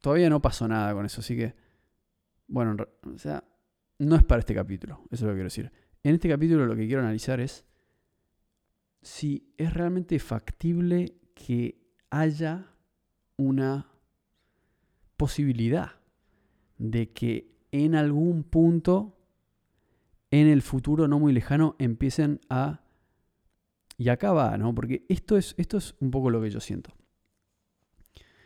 todavía 0.00 0.30
no 0.30 0.40
pasó 0.40 0.66
nada 0.66 0.94
con 0.94 1.04
eso, 1.04 1.20
así 1.20 1.36
que, 1.36 1.54
bueno, 2.48 2.74
o 3.14 3.18
sea, 3.18 3.44
no 3.98 4.16
es 4.16 4.24
para 4.24 4.38
este 4.38 4.54
capítulo, 4.54 5.02
eso 5.10 5.16
es 5.16 5.20
lo 5.22 5.28
que 5.28 5.34
quiero 5.34 5.44
decir. 5.44 5.70
En 6.02 6.14
este 6.14 6.30
capítulo 6.30 6.64
lo 6.64 6.74
que 6.74 6.86
quiero 6.86 7.02
analizar 7.02 7.40
es 7.40 7.66
si 9.02 9.52
es 9.58 9.74
realmente 9.74 10.18
factible 10.18 11.14
que 11.34 11.78
haya 12.08 12.72
una 13.36 13.91
posibilidad 15.22 16.00
de 16.78 17.12
que 17.12 17.54
en 17.70 17.94
algún 17.94 18.42
punto 18.42 19.16
en 20.32 20.48
el 20.48 20.62
futuro 20.62 21.06
no 21.06 21.20
muy 21.20 21.32
lejano 21.32 21.76
empiecen 21.78 22.40
a... 22.50 22.82
Y 23.96 24.08
acá 24.08 24.32
va, 24.32 24.58
¿no? 24.58 24.74
Porque 24.74 25.06
esto 25.08 25.36
es, 25.36 25.54
esto 25.58 25.76
es 25.76 25.94
un 26.00 26.10
poco 26.10 26.28
lo 26.28 26.42
que 26.42 26.50
yo 26.50 26.58
siento. 26.58 26.92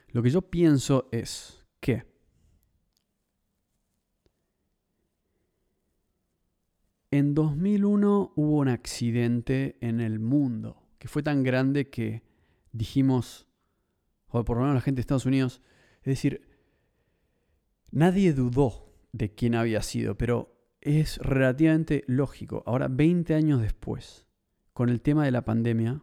Lo 0.08 0.22
que 0.22 0.28
yo 0.28 0.42
pienso 0.42 1.08
es 1.12 1.64
que 1.80 2.04
En 7.10 7.32
2001 7.34 8.32
hubo 8.36 8.58
un 8.58 8.68
accidente 8.68 9.78
en 9.80 10.00
el 10.00 10.18
mundo 10.18 10.82
que 10.98 11.08
fue 11.08 11.22
tan 11.22 11.42
grande 11.42 11.88
que 11.88 12.22
dijimos, 12.72 13.46
o 14.28 14.44
por 14.44 14.58
lo 14.58 14.64
menos 14.64 14.74
la 14.74 14.82
gente 14.82 14.96
de 14.96 15.00
Estados 15.00 15.24
Unidos, 15.24 15.62
es 16.00 16.04
decir, 16.04 16.45
nadie 17.96 18.34
dudó 18.34 18.92
de 19.12 19.34
quién 19.34 19.54
había 19.54 19.80
sido, 19.80 20.18
pero 20.18 20.54
es 20.82 21.16
relativamente 21.16 22.04
lógico. 22.06 22.62
Ahora, 22.66 22.88
20 22.88 23.34
años 23.34 23.62
después, 23.62 24.26
con 24.74 24.90
el 24.90 25.00
tema 25.00 25.24
de 25.24 25.30
la 25.30 25.46
pandemia, 25.46 26.02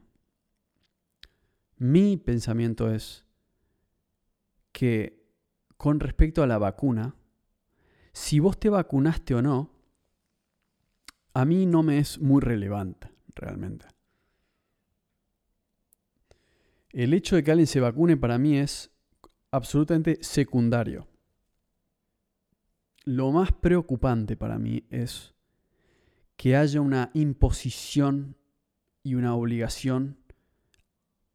mi 1.77 2.17
pensamiento 2.17 2.91
es 2.91 3.27
que 4.71 5.23
con 5.77 5.99
respecto 5.99 6.41
a 6.41 6.47
la 6.47 6.57
vacuna, 6.57 7.15
si 8.11 8.39
vos 8.39 8.59
te 8.59 8.69
vacunaste 8.69 9.35
o 9.35 9.43
no, 9.43 9.69
a 11.35 11.45
mí 11.45 11.67
no 11.67 11.83
me 11.83 11.99
es 11.99 12.19
muy 12.19 12.41
relevante, 12.41 13.11
realmente. 13.35 13.85
El 16.89 17.13
hecho 17.13 17.35
de 17.35 17.43
que 17.43 17.51
alguien 17.51 17.67
se 17.67 17.79
vacune 17.79 18.17
para 18.17 18.39
mí 18.39 18.57
es 18.57 18.91
absolutamente 19.51 20.17
secundario. 20.21 21.12
Lo 23.05 23.31
más 23.31 23.51
preocupante 23.51 24.37
para 24.37 24.57
mí 24.57 24.85
es 24.89 25.33
que 26.37 26.55
haya 26.55 26.81
una 26.81 27.11
imposición 27.13 28.37
y 29.03 29.15
una 29.15 29.35
obligación 29.35 30.17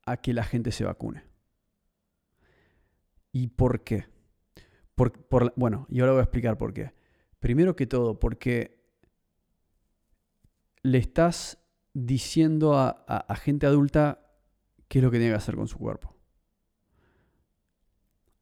a 0.07 0.17
que 0.17 0.33
la 0.33 0.45
gente 0.45 0.73
se 0.73 0.85
vacune. 0.85 1.25
¿Y 3.33 3.49
por 3.49 3.85
qué? 3.85 4.07
bueno, 5.55 5.87
y 5.91 6.01
ahora 6.01 6.13
voy 6.13 6.21
a 6.21 6.25
explicar 6.25 6.59
por 6.59 6.73
qué. 6.75 6.93
Primero 7.39 7.77
que 7.77 7.87
todo, 7.87 8.19
porque 8.19 8.83
le 10.83 10.99
estás 10.99 11.59
diciendo 11.93 12.77
a, 12.77 13.35
gente 13.37 13.67
adulta 13.67 14.27
qué 14.89 14.99
es 14.99 15.05
lo 15.05 15.11
que 15.11 15.19
tiene 15.19 15.33
que 15.33 15.37
hacer 15.37 15.55
con 15.55 15.69
su 15.69 15.79
cuerpo. 15.79 16.15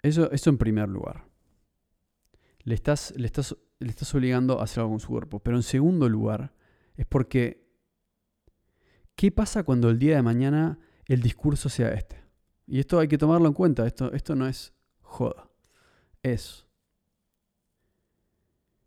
Eso, 0.02 0.30
eso 0.30 0.50
en 0.50 0.58
primer 0.58 0.88
lugar. 0.88 1.24
Le 2.66 2.74
estás, 2.74 3.14
le, 3.16 3.26
estás, 3.26 3.56
le 3.78 3.88
estás 3.88 4.14
obligando 4.14 4.60
a 4.60 4.64
hacer 4.64 4.80
algo 4.80 4.90
con 4.90 5.00
su 5.00 5.08
cuerpo. 5.08 5.38
Pero 5.40 5.56
en 5.56 5.62
segundo 5.62 6.08
lugar, 6.08 6.52
es 6.96 7.06
porque, 7.06 7.66
¿qué 9.14 9.30
pasa 9.30 9.62
cuando 9.62 9.88
el 9.88 9.98
día 9.98 10.16
de 10.16 10.22
mañana 10.22 10.78
el 11.06 11.22
discurso 11.22 11.68
sea 11.68 11.94
este? 11.94 12.22
Y 12.66 12.80
esto 12.80 12.98
hay 12.98 13.08
que 13.08 13.16
tomarlo 13.16 13.46
en 13.46 13.54
cuenta, 13.54 13.86
esto, 13.86 14.12
esto 14.12 14.34
no 14.34 14.46
es 14.46 14.74
joda. 15.00 15.48
Es, 16.22 16.66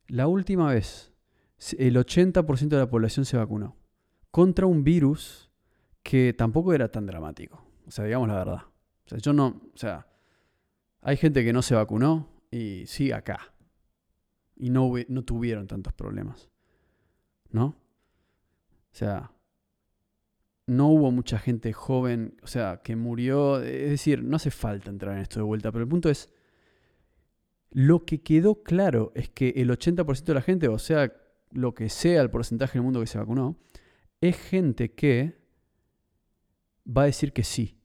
la 0.08 0.28
última 0.28 0.74
vez, 0.74 1.14
el 1.78 1.96
80% 1.96 2.68
de 2.68 2.78
la 2.78 2.90
población 2.90 3.26
se 3.26 3.38
vacunó 3.38 3.78
contra 4.32 4.66
un 4.66 4.84
virus 4.84 5.50
que 6.04 6.34
tampoco 6.34 6.74
era 6.74 6.92
tan 6.92 7.06
dramático. 7.06 7.64
O 7.88 7.92
sea, 7.92 8.06
digamos 8.06 8.28
la 8.28 8.36
verdad. 8.36 8.62
O 9.06 9.10
sea, 9.10 9.18
yo 9.20 9.34
no, 9.34 9.62
o 9.74 9.78
sea, 9.78 10.08
hay 11.02 11.18
gente 11.18 11.44
que 11.44 11.54
no 11.54 11.62
se 11.62 11.76
vacunó 11.76 12.28
y 12.52 12.86
sigue 12.88 13.14
acá. 13.14 13.54
Y 14.60 14.70
no, 14.70 14.92
no 15.08 15.24
tuvieron 15.24 15.66
tantos 15.66 15.94
problemas. 15.94 16.50
¿No? 17.50 17.66
O 17.66 18.96
sea, 18.96 19.32
no 20.68 20.90
hubo 20.90 21.12
mucha 21.12 21.40
gente 21.40 21.74
joven, 21.74 22.38
o 22.44 22.48
sea, 22.48 22.82
que 22.84 22.96
murió. 22.96 23.60
Es 23.62 23.90
decir, 23.90 24.24
no 24.24 24.36
hace 24.36 24.52
falta 24.52 24.92
entrar 24.92 25.16
en 25.16 25.22
esto 25.22 25.40
de 25.40 25.46
vuelta, 25.46 25.72
pero 25.72 25.84
el 25.84 25.90
punto 25.90 26.10
es, 26.10 26.30
lo 27.72 28.06
que 28.06 28.22
quedó 28.22 28.64
claro 28.64 29.12
es 29.16 29.30
que 29.30 29.50
el 29.58 29.70
80% 29.70 30.24
de 30.24 30.34
la 30.34 30.42
gente, 30.42 30.68
o 30.68 30.80
sea, 30.80 31.12
lo 31.52 31.74
que 31.74 31.90
sea 31.90 32.22
el 32.22 32.30
porcentaje 32.30 32.74
del 32.74 32.84
mundo 32.84 33.00
que 33.00 33.08
se 33.08 33.18
vacunó, 33.18 33.58
es 34.22 34.38
gente 34.38 34.94
que 34.94 35.40
va 36.86 37.04
a 37.04 37.06
decir 37.06 37.34
que 37.34 37.44
sí. 37.44 37.80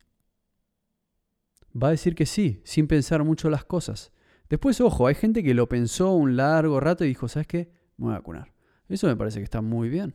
Va 1.80 1.88
a 1.88 1.92
decir 1.92 2.14
que 2.14 2.26
sí, 2.26 2.60
sin 2.64 2.86
pensar 2.86 3.24
mucho 3.24 3.50
las 3.50 3.64
cosas. 3.64 4.12
Después, 4.48 4.80
ojo, 4.80 5.06
hay 5.06 5.14
gente 5.14 5.42
que 5.42 5.54
lo 5.54 5.68
pensó 5.68 6.12
un 6.12 6.36
largo 6.36 6.80
rato 6.80 7.04
y 7.04 7.08
dijo, 7.08 7.28
¿sabes 7.28 7.46
qué? 7.46 7.70
Me 7.96 8.06
voy 8.06 8.14
a 8.14 8.18
vacunar. 8.18 8.52
Eso 8.88 9.06
me 9.06 9.16
parece 9.16 9.38
que 9.38 9.44
está 9.44 9.62
muy 9.62 9.88
bien. 9.88 10.14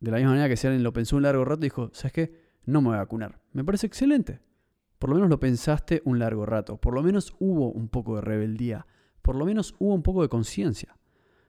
De 0.00 0.10
la 0.10 0.18
misma 0.18 0.32
manera 0.32 0.48
que 0.48 0.56
si 0.56 0.66
alguien 0.66 0.82
lo 0.82 0.92
pensó 0.92 1.16
un 1.16 1.22
largo 1.22 1.44
rato 1.44 1.60
y 1.62 1.64
dijo, 1.64 1.90
¿sabes 1.92 2.12
qué? 2.12 2.44
No 2.64 2.80
me 2.80 2.88
voy 2.88 2.96
a 2.96 3.00
vacunar. 3.00 3.40
Me 3.52 3.64
parece 3.64 3.86
excelente. 3.86 4.40
Por 4.98 5.10
lo 5.10 5.16
menos 5.16 5.28
lo 5.28 5.40
pensaste 5.40 6.02
un 6.04 6.18
largo 6.18 6.46
rato. 6.46 6.76
Por 6.76 6.94
lo 6.94 7.02
menos 7.02 7.34
hubo 7.38 7.70
un 7.70 7.88
poco 7.88 8.16
de 8.16 8.22
rebeldía. 8.22 8.86
Por 9.22 9.36
lo 9.36 9.44
menos 9.44 9.74
hubo 9.78 9.94
un 9.94 10.02
poco 10.02 10.22
de 10.22 10.28
conciencia. 10.28 10.96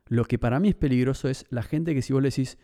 Lo 0.08 0.26
que 0.26 0.40
para 0.40 0.60
mí 0.60 0.70
es 0.70 0.76
peligroso 0.76 1.30
es 1.30 1.46
la 1.50 1.64
gente 1.64 1.94
que 1.94 2.02
si 2.02 2.14
vos 2.14 2.22
le 2.22 2.30
decís, 2.30 2.58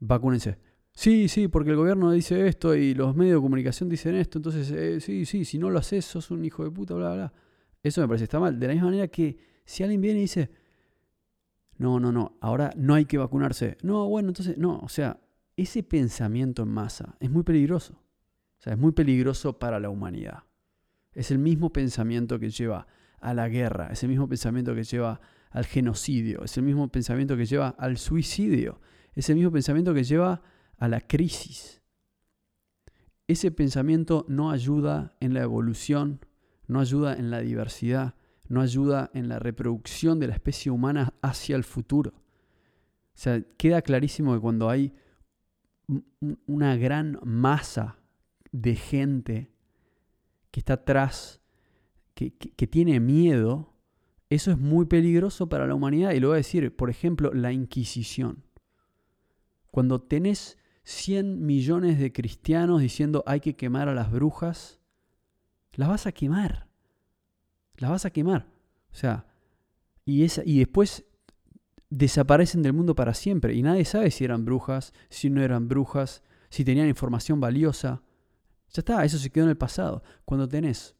vacúnense. 0.00 0.58
Sí, 0.92 1.28
sí, 1.28 1.46
porque 1.48 1.70
el 1.70 1.76
gobierno 1.76 2.10
dice 2.10 2.48
esto 2.48 2.74
y 2.74 2.94
los 2.94 3.14
medios 3.14 3.36
de 3.36 3.42
comunicación 3.42 3.88
dicen 3.88 4.16
esto, 4.16 4.38
entonces 4.38 4.70
eh, 4.72 5.00
sí, 5.00 5.26
sí, 5.26 5.44
si 5.44 5.56
no 5.56 5.70
lo 5.70 5.78
haces 5.78 6.04
sos 6.04 6.32
un 6.32 6.44
hijo 6.44 6.64
de 6.64 6.72
puta, 6.72 6.94
bla, 6.94 7.14
bla. 7.14 7.32
Eso 7.88 8.00
me 8.00 8.08
parece 8.08 8.24
está 8.24 8.38
mal. 8.38 8.58
De 8.58 8.66
la 8.66 8.72
misma 8.74 8.88
manera 8.88 9.08
que 9.08 9.38
si 9.64 9.82
alguien 9.82 10.00
viene 10.00 10.18
y 10.18 10.22
dice, 10.22 10.50
no, 11.76 12.00
no, 12.00 12.12
no, 12.12 12.36
ahora 12.40 12.72
no 12.76 12.94
hay 12.94 13.04
que 13.04 13.18
vacunarse. 13.18 13.78
No, 13.82 14.08
bueno, 14.08 14.28
entonces, 14.28 14.58
no, 14.58 14.78
o 14.78 14.88
sea, 14.88 15.20
ese 15.56 15.82
pensamiento 15.82 16.62
en 16.62 16.68
masa 16.68 17.16
es 17.20 17.30
muy 17.30 17.42
peligroso. 17.42 17.94
O 17.94 18.62
sea, 18.62 18.72
es 18.72 18.78
muy 18.78 18.92
peligroso 18.92 19.58
para 19.58 19.78
la 19.78 19.90
humanidad. 19.90 20.44
Es 21.12 21.30
el 21.30 21.38
mismo 21.38 21.72
pensamiento 21.72 22.38
que 22.38 22.50
lleva 22.50 22.86
a 23.20 23.34
la 23.34 23.48
guerra, 23.48 23.88
es 23.92 24.02
el 24.02 24.08
mismo 24.08 24.28
pensamiento 24.28 24.74
que 24.74 24.84
lleva 24.84 25.20
al 25.50 25.64
genocidio, 25.64 26.44
es 26.44 26.56
el 26.56 26.64
mismo 26.64 26.88
pensamiento 26.88 27.36
que 27.36 27.46
lleva 27.46 27.70
al 27.70 27.96
suicidio, 27.98 28.80
es 29.14 29.28
el 29.28 29.36
mismo 29.36 29.50
pensamiento 29.50 29.94
que 29.94 30.04
lleva 30.04 30.42
a 30.76 30.88
la 30.88 31.00
crisis. 31.00 31.82
Ese 33.26 33.50
pensamiento 33.50 34.24
no 34.28 34.50
ayuda 34.50 35.16
en 35.20 35.34
la 35.34 35.42
evolución, 35.42 36.20
no 36.68 36.80
ayuda 36.80 37.14
en 37.14 37.30
la 37.30 37.40
diversidad, 37.40 38.14
no 38.48 38.60
ayuda 38.60 39.10
en 39.14 39.28
la 39.28 39.38
reproducción 39.38 40.20
de 40.20 40.28
la 40.28 40.34
especie 40.34 40.70
humana 40.70 41.14
hacia 41.22 41.56
el 41.56 41.64
futuro. 41.64 42.12
O 42.14 43.20
sea, 43.20 43.42
queda 43.56 43.82
clarísimo 43.82 44.34
que 44.34 44.40
cuando 44.40 44.70
hay 44.70 44.94
una 46.46 46.76
gran 46.76 47.18
masa 47.24 47.98
de 48.52 48.76
gente 48.76 49.50
que 50.50 50.60
está 50.60 50.74
atrás, 50.74 51.40
que, 52.14 52.32
que, 52.32 52.66
tiene 52.66 53.00
miedo, 53.00 53.74
eso 54.30 54.50
es 54.50 54.58
muy 54.58 54.86
peligroso 54.86 55.48
para 55.48 55.66
la 55.66 55.74
humanidad. 55.74 56.12
Y 56.12 56.20
lo 56.20 56.28
voy 56.28 56.36
a 56.36 56.38
decir, 56.38 56.74
por 56.74 56.90
ejemplo, 56.90 57.32
la 57.32 57.52
Inquisición. 57.52 58.44
Cuando 59.70 60.00
tenés 60.00 60.58
100 60.84 61.44
millones 61.44 61.98
de 61.98 62.12
cristianos 62.12 62.80
diciendo 62.80 63.22
hay 63.26 63.40
que 63.40 63.56
quemar 63.56 63.88
a 63.88 63.94
las 63.94 64.10
brujas, 64.10 64.77
las 65.72 65.88
vas 65.88 66.06
a 66.06 66.12
quemar. 66.12 66.68
Las 67.76 67.90
vas 67.90 68.04
a 68.04 68.10
quemar. 68.10 68.46
O 68.92 68.94
sea, 68.94 69.26
y, 70.04 70.24
esa, 70.24 70.42
y 70.44 70.58
después 70.58 71.04
desaparecen 71.90 72.62
del 72.62 72.72
mundo 72.72 72.94
para 72.94 73.14
siempre. 73.14 73.54
Y 73.54 73.62
nadie 73.62 73.84
sabe 73.84 74.10
si 74.10 74.24
eran 74.24 74.44
brujas, 74.44 74.92
si 75.08 75.30
no 75.30 75.42
eran 75.42 75.68
brujas, 75.68 76.22
si 76.50 76.64
tenían 76.64 76.88
información 76.88 77.40
valiosa. 77.40 78.02
Ya 78.70 78.80
está, 78.80 79.04
eso 79.04 79.18
se 79.18 79.30
quedó 79.30 79.44
en 79.44 79.50
el 79.50 79.56
pasado. 79.56 80.02
Cuando 80.24 80.48
tenés 80.48 80.94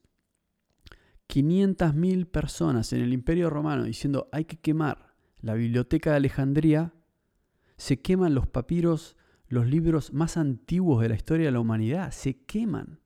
500.000 1.28 2.26
personas 2.26 2.92
en 2.92 3.02
el 3.02 3.12
Imperio 3.12 3.50
Romano 3.50 3.84
diciendo 3.84 4.28
hay 4.32 4.44
que 4.44 4.58
quemar 4.58 5.14
la 5.40 5.54
biblioteca 5.54 6.10
de 6.10 6.16
Alejandría, 6.16 6.94
se 7.76 8.00
queman 8.00 8.34
los 8.34 8.46
papiros 8.46 9.16
los 9.48 9.66
libros 9.66 10.12
más 10.12 10.36
antiguos 10.36 11.00
de 11.00 11.08
la 11.08 11.14
historia 11.14 11.46
de 11.46 11.52
la 11.52 11.60
humanidad 11.60 12.10
se 12.10 12.44
queman. 12.44 13.00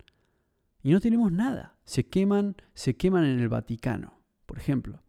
Y 0.83 0.93
no 0.93 1.01
tenemos 1.01 1.31
nada. 1.31 1.77
Se 1.85 2.09
queman, 2.09 2.57
se 2.75 2.97
queman 2.97 3.25
en 3.25 3.39
el 3.39 3.49
Vaticano, 3.49 4.21
por 4.47 4.59
ejemplo. 4.59 5.03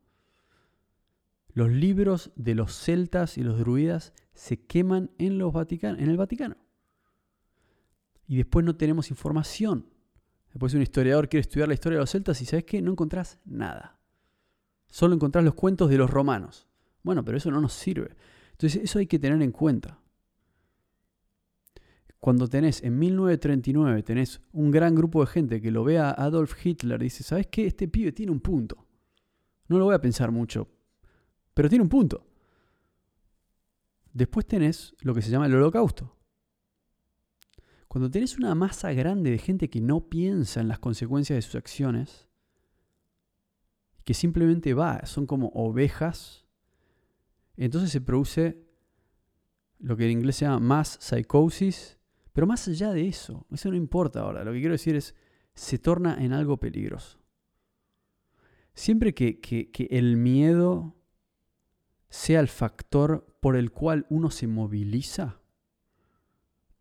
Los 1.53 1.69
libros 1.71 2.31
de 2.36 2.55
los 2.55 2.73
celtas 2.73 3.38
y 3.38 3.43
los 3.43 3.59
druidas 3.59 4.13
se 4.33 4.65
queman 4.65 5.12
en, 5.17 5.38
los 5.38 5.53
Vatican 5.53 5.99
en 5.99 6.09
el 6.09 6.17
Vaticano. 6.17 6.57
Y 8.27 8.38
después 8.38 8.65
no 8.65 8.75
tenemos 8.75 9.09
información. 9.09 9.89
Después 10.51 10.73
un 10.73 10.81
historiador 10.81 11.29
quiere 11.29 11.41
estudiar 11.41 11.67
la 11.67 11.73
historia 11.73 11.97
de 11.97 12.01
los 12.01 12.12
celtas 12.12 12.41
y 12.41 12.45
¿sabes 12.45 12.65
qué? 12.65 12.81
No 12.81 12.91
encontrás 12.91 13.39
nada. 13.45 13.99
Solo 14.88 15.15
encontrás 15.15 15.43
los 15.43 15.55
cuentos 15.55 15.89
de 15.89 15.97
los 15.97 16.09
romanos. 16.09 16.67
Bueno, 17.01 17.25
pero 17.25 17.38
eso 17.38 17.49
no 17.49 17.59
nos 17.59 17.73
sirve. 17.73 18.15
Entonces 18.51 18.83
eso 18.83 18.99
hay 18.99 19.07
que 19.07 19.19
tener 19.19 19.41
en 19.41 19.51
cuenta 19.51 19.99
cuando 22.23 22.47
tenés 22.47 22.81
en 22.83 22.97
1939, 22.99 24.01
tenés 24.01 24.39
un 24.53 24.71
gran 24.71 24.95
grupo 24.95 25.19
de 25.19 25.27
gente 25.27 25.62
que 25.62 25.71
lo 25.71 25.83
ve 25.83 25.99
a 25.99 26.12
Adolf 26.12 26.55
Hitler 26.65 27.01
y 27.01 27.07
dice, 27.07 27.21
¿sabes 27.21 27.47
qué? 27.47 27.65
Este 27.65 27.89
pibe 27.89 28.13
tiene 28.13 28.31
un 28.31 28.39
punto. 28.39 28.88
No 29.67 29.77
lo 29.77 29.83
voy 29.83 29.93
a 29.93 29.99
pensar 29.99 30.31
mucho, 30.31 30.69
pero 31.53 31.67
tiene 31.67 31.83
un 31.83 31.89
punto. 31.89 32.25
Después 34.13 34.45
tenés 34.45 34.95
lo 35.01 35.13
que 35.13 35.21
se 35.21 35.31
llama 35.31 35.47
el 35.47 35.55
holocausto. 35.55 36.15
Cuando 37.89 38.09
tenés 38.09 38.38
una 38.38 38.55
masa 38.55 38.93
grande 38.93 39.29
de 39.31 39.38
gente 39.38 39.69
que 39.69 39.81
no 39.81 40.07
piensa 40.07 40.62
en 40.62 40.69
las 40.69 40.79
consecuencias 40.79 41.36
de 41.36 41.41
sus 41.41 41.55
acciones, 41.55 42.29
que 44.05 44.13
simplemente 44.13 44.73
va, 44.73 45.05
son 45.07 45.25
como 45.25 45.49
ovejas, 45.49 46.45
entonces 47.57 47.91
se 47.91 47.99
produce 47.99 48.65
lo 49.79 49.97
que 49.97 50.05
en 50.05 50.12
inglés 50.12 50.38
se 50.38 50.45
llama 50.45 50.62
mass 50.62 50.97
psychosis 51.01 51.99
pero 52.34 52.48
más 52.48 52.67
allá 52.67 52.91
de 52.91 53.08
eso, 53.08 53.46
eso 53.52 53.69
no 53.69 53.78
importa 53.78 54.22
ahora. 54.22 54.43
Lo 54.43 54.52
que 54.52 54.60
quiero 54.60 54.74
decir 54.74 54.96
es, 54.96 55.15
se 55.54 55.78
torna 55.78 56.24
en 56.24 56.34
algo 56.34 56.58
peligroso. 56.58 57.19
Siempre 58.74 59.13
que, 59.13 59.39
que, 59.39 59.88
el 59.91 60.17
miedo 60.17 60.96
sea 62.10 62.39
el 62.39 62.48
factor 62.48 63.38
por 63.39 63.56
el 63.56 63.72
cual 63.72 64.08
uno 64.10 64.32
se 64.32 64.48
moviliza 64.48 65.41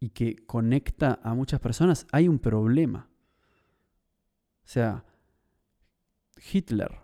y 0.00 0.10
que 0.10 0.36
conecta 0.46 1.20
a 1.22 1.34
muchas 1.34 1.60
personas, 1.60 2.06
hay 2.12 2.28
un 2.28 2.38
problema. 2.38 3.10
O 4.64 4.68
sea, 4.68 5.04
Hitler. 6.52 7.00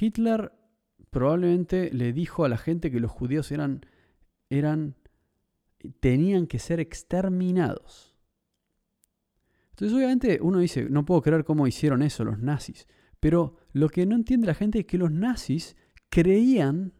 Hitler 0.00 0.52
probablemente 1.10 1.90
le 1.92 2.14
dijo 2.14 2.46
a 2.46 2.48
la 2.48 2.56
gente 2.56 2.90
que 2.90 3.00
los 3.00 3.10
judíos 3.10 3.52
eran, 3.52 3.84
eran 4.48 4.96
tenían 6.00 6.46
que 6.46 6.58
ser 6.58 6.80
exterminados. 6.80 8.14
Entonces 9.70 9.96
obviamente 9.96 10.38
uno 10.42 10.58
dice, 10.58 10.86
no 10.90 11.04
puedo 11.04 11.22
creer 11.22 11.44
cómo 11.44 11.66
hicieron 11.66 12.02
eso 12.02 12.24
los 12.24 12.38
nazis. 12.38 12.86
Pero 13.20 13.56
lo 13.72 13.88
que 13.88 14.04
no 14.06 14.16
entiende 14.16 14.46
la 14.46 14.54
gente 14.54 14.80
es 14.80 14.86
que 14.86 14.98
los 14.98 15.10
nazis 15.10 15.76
creían 16.08 16.92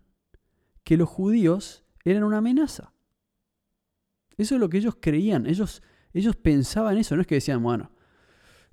que 0.85 0.97
los 0.97 1.09
judíos 1.09 1.85
eran 2.05 2.25
una 2.25 2.38
amenaza. 2.38 2.92
Eso 4.37 4.55
es 4.55 4.61
lo 4.61 4.68
que 4.68 4.79
ellos 4.79 4.97
creían. 5.01 5.47
Ellos, 5.47 5.83
ellos 6.12 6.37
pensaban 6.37 6.97
eso. 6.97 7.14
No 7.14 7.23
es 7.23 7.27
que 7.27 7.37
decían, 7.37 7.62
bueno, 7.62 7.92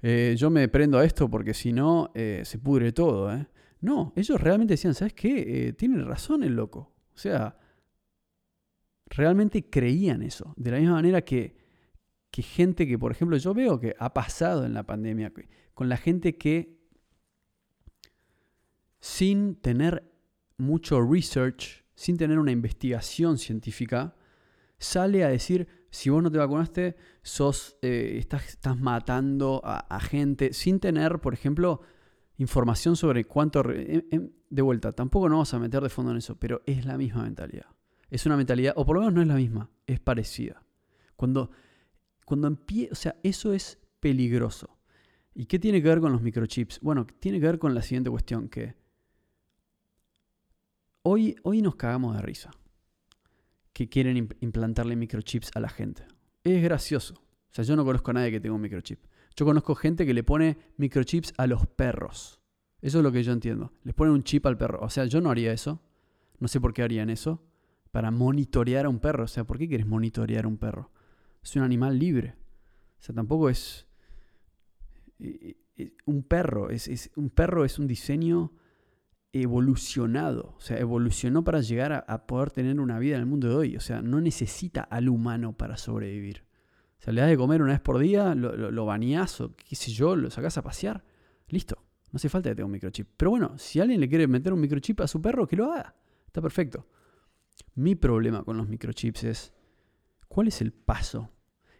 eh, 0.01 0.35
yo 0.37 0.49
me 0.49 0.67
prendo 0.69 0.97
a 0.97 1.05
esto 1.05 1.29
porque 1.29 1.53
si 1.53 1.73
no 1.73 2.11
eh, 2.15 2.43
se 2.45 2.57
pudre 2.57 2.91
todo. 2.91 3.33
¿eh? 3.33 3.47
No, 3.81 4.13
ellos 4.15 4.39
realmente 4.39 4.73
decían, 4.73 4.93
¿sabes 4.93 5.13
qué? 5.13 5.73
tiene 5.77 6.03
razón 6.03 6.43
el 6.43 6.55
loco. 6.55 6.95
O 7.13 7.17
sea, 7.17 7.57
realmente 9.09 9.69
creían 9.69 10.21
eso. 10.21 10.53
De 10.57 10.71
la 10.71 10.77
misma 10.77 10.95
manera 10.95 11.21
que, 11.21 11.57
gente 12.31 12.87
que, 12.87 12.97
por 12.97 13.11
ejemplo, 13.11 13.35
yo 13.35 13.53
veo 13.53 13.79
que 13.79 13.95
ha 13.99 14.13
pasado 14.13 14.65
en 14.65 14.73
la 14.73 14.83
pandemia, 14.83 15.33
con 15.73 15.89
la 15.89 15.97
gente 15.97 16.37
que 16.37 16.79
sin 19.01 19.55
tener 19.55 20.09
mucho 20.57 21.01
research, 21.01 21.83
sin 21.95 22.17
tener 22.17 22.39
una 22.39 22.51
investigación 22.51 23.37
científica, 23.37 24.15
sale 24.77 25.23
a 25.23 25.29
decir, 25.29 25.67
si 25.89 26.09
vos 26.09 26.23
no 26.23 26.31
te 26.31 26.37
vacunaste, 26.37 26.95
sos, 27.21 27.77
eh, 27.81 28.15
estás, 28.19 28.47
estás, 28.47 28.79
matando 28.79 29.61
a, 29.63 29.99
gente, 29.99 30.53
sin 30.53 30.79
tener, 30.79 31.19
por 31.19 31.33
ejemplo, 31.33 31.81
información 32.37 32.95
sobre 32.95 33.25
cuánto... 33.25 33.63
de 33.63 34.61
vuelta, 34.61 34.91
tampoco 34.93 35.27
nos 35.27 35.35
vamos 35.35 35.53
a 35.53 35.59
meter 35.59 35.83
de 35.83 35.89
fondo 35.89 36.11
en 36.11 36.17
eso, 36.17 36.37
pero 36.39 36.61
es 36.65 36.85
la 36.85 36.97
misma 36.97 37.23
mentalidad. 37.23 37.67
Es 38.09 38.25
una 38.25 38.37
mentalidad, 38.37 38.73
o 38.75 38.85
por 38.85 38.95
lo 38.95 39.01
menos 39.01 39.13
no 39.13 39.21
es 39.21 39.27
la 39.27 39.35
misma, 39.35 39.69
es 39.85 39.99
parecida. 39.99 40.63
Cuando, 41.15 41.51
cuando 42.25 42.47
empieza, 42.47 42.91
o 42.91 42.95
sea, 42.95 43.15
eso 43.23 43.53
es 43.53 43.79
peligroso. 43.99 44.79
¿Y 45.33 45.45
qué 45.45 45.59
tiene 45.59 45.81
que 45.81 45.89
ver 45.89 45.99
con 45.99 46.11
los 46.11 46.21
microchips? 46.21 46.79
Bueno, 46.81 47.05
tiene 47.19 47.39
que 47.39 47.45
ver 47.45 47.59
con 47.59 47.75
la 47.75 47.81
siguiente 47.81 48.09
cuestión, 48.09 48.49
que 48.49 48.75
hoy, 51.03 51.35
hoy 51.43 51.61
nos 51.61 51.75
cagamos 51.75 52.15
de 52.15 52.21
risa 52.21 52.51
que 53.73 53.87
quieren 53.87 54.29
implantarle 54.41 54.95
microchips 54.95 55.51
a 55.55 55.59
la 55.59 55.69
gente. 55.69 56.05
Es 56.43 56.61
gracioso. 56.61 57.13
O 57.13 57.53
sea, 57.53 57.63
yo 57.63 57.75
no 57.75 57.85
conozco 57.85 58.11
a 58.11 58.15
nadie 58.15 58.31
que 58.31 58.39
tenga 58.39 58.55
un 58.55 58.61
microchip. 58.61 58.99
Yo 59.35 59.45
conozco 59.45 59.73
gente 59.73 60.05
que 60.05 60.13
le 60.13 60.23
pone 60.23 60.57
microchips 60.77 61.33
a 61.37 61.47
los 61.47 61.65
perros. 61.65 62.41
Eso 62.81 62.97
es 62.97 63.03
lo 63.03 63.11
que 63.11 63.23
yo 63.23 63.31
entiendo. 63.31 63.73
Les 63.83 63.93
ponen 63.95 64.13
un 64.13 64.23
chip 64.23 64.45
al 64.45 64.57
perro. 64.57 64.79
O 64.81 64.89
sea, 64.89 65.05
yo 65.05 65.21
no 65.21 65.31
haría 65.31 65.51
eso. 65.51 65.81
No 66.39 66.47
sé 66.47 66.59
por 66.59 66.73
qué 66.73 66.83
harían 66.83 67.09
eso. 67.09 67.41
Para 67.91 68.11
monitorear 68.11 68.85
a 68.85 68.89
un 68.89 68.99
perro. 68.99 69.23
O 69.23 69.27
sea, 69.27 69.45
¿por 69.45 69.57
qué 69.57 69.67
quieres 69.67 69.87
monitorear 69.87 70.45
a 70.45 70.47
un 70.47 70.57
perro? 70.57 70.91
Es 71.43 71.55
un 71.55 71.63
animal 71.63 71.97
libre. 71.97 72.35
O 72.99 73.01
sea, 73.01 73.15
tampoco 73.15 73.49
es... 73.49 73.87
Eh, 75.19 75.57
eh, 75.77 75.93
un 76.05 76.23
perro. 76.23 76.69
Es, 76.69 77.09
un 77.15 77.29
perro 77.29 77.65
es 77.65 77.79
un 77.79 77.87
diseño 77.87 78.51
evolucionado, 79.31 80.55
o 80.57 80.59
sea, 80.59 80.79
evolucionó 80.79 81.43
para 81.43 81.61
llegar 81.61 82.03
a, 82.07 82.25
poder 82.25 82.51
tener 82.51 82.79
una 82.79 82.97
vida 82.99 83.15
en 83.15 83.21
el 83.21 83.27
mundo 83.27 83.47
de 83.47 83.55
hoy, 83.55 83.77
o 83.77 83.79
sea, 83.79 84.01
no 84.01 84.21
necesita 84.21 84.81
al 84.81 85.07
humano 85.07 85.53
para 85.55 85.77
sobrevivir. 85.77 86.43
O 86.99 87.01
sea, 87.03 87.13
le 87.13 87.21
das 87.21 87.29
de 87.29 87.37
comer 87.37 87.61
una 87.61 87.73
vez 87.73 87.79
por 87.79 87.99
día, 87.99 88.33
lo, 88.35 88.55
lo, 88.71 88.85
o 88.85 89.55
qué 89.55 89.75
sé 89.75 89.91
yo, 89.91 90.15
lo 90.15 90.29
sacás 90.31 90.57
a 90.57 90.63
pasear, 90.63 91.03
listo, 91.47 91.77
no 92.11 92.17
hace 92.17 92.27
falta 92.27 92.49
que 92.49 92.55
tenga 92.55 92.65
un 92.65 92.71
microchip. 92.71 93.07
Pero 93.15 93.31
bueno, 93.31 93.57
si 93.57 93.79
alguien 93.79 94.01
le 94.01 94.09
quiere 94.09 94.27
meter 94.27 94.51
un 94.51 94.59
microchip 94.59 95.01
a 95.01 95.07
su 95.07 95.21
perro, 95.21 95.47
que 95.47 95.55
lo 95.55 95.71
haga, 95.71 95.95
está 96.25 96.41
perfecto. 96.41 96.87
Mi 97.75 97.95
problema 97.95 98.43
con 98.43 98.57
los 98.57 98.67
microchips 98.67 99.23
es, 99.23 99.53
¿cuál 100.27 100.47
es 100.47 100.61
el 100.61 100.71
paso? 100.73 101.31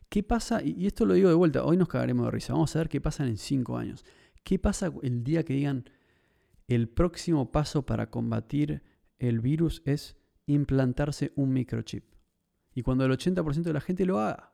¿Qué 0.08 0.24
pasa? 0.24 0.62
Y 0.64 0.88
esto 0.88 1.06
lo 1.06 1.14
digo 1.14 1.30
de 1.30 1.36
vuelta, 1.36 1.64
hoy 1.64 1.78
nos 1.78 1.88
cagaremos 1.88 2.26
de 2.26 2.32
risa, 2.32 2.54
vamos 2.54 2.76
a 2.76 2.80
ver 2.80 2.90
qué 2.90 3.00
pasa 3.00 3.26
en 3.26 3.38
cinco 3.38 3.78
años. 3.78 4.04
¿Qué 4.44 4.58
pasa 4.58 4.92
el 5.04 5.24
día 5.24 5.44
que 5.44 5.54
digan, 5.54 5.90
el 6.68 6.88
próximo 6.88 7.52
paso 7.52 7.86
para 7.86 8.10
combatir 8.10 8.84
el 9.18 9.40
virus 9.40 9.82
es 9.86 10.18
implantarse 10.46 11.32
un 11.36 11.54
microchip. 11.54 12.06
Y 12.74 12.82
cuando 12.82 13.06
el 13.06 13.12
80% 13.12 13.64
de 13.64 13.74
la 13.74 13.82
gente 13.82 14.06
lo 14.06 14.20
haga, 14.20 14.54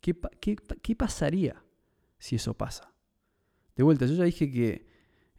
¿qué, 0.00 0.16
¿qué, 0.40 0.96
pasaría 0.96 1.62
si 2.18 2.36
eso 2.36 2.54
pasa? 2.54 2.92
De 3.74 3.82
vuelta, 3.82 4.06
yo 4.06 4.14
ya 4.14 4.24
dije 4.24 4.50
que 4.50 4.86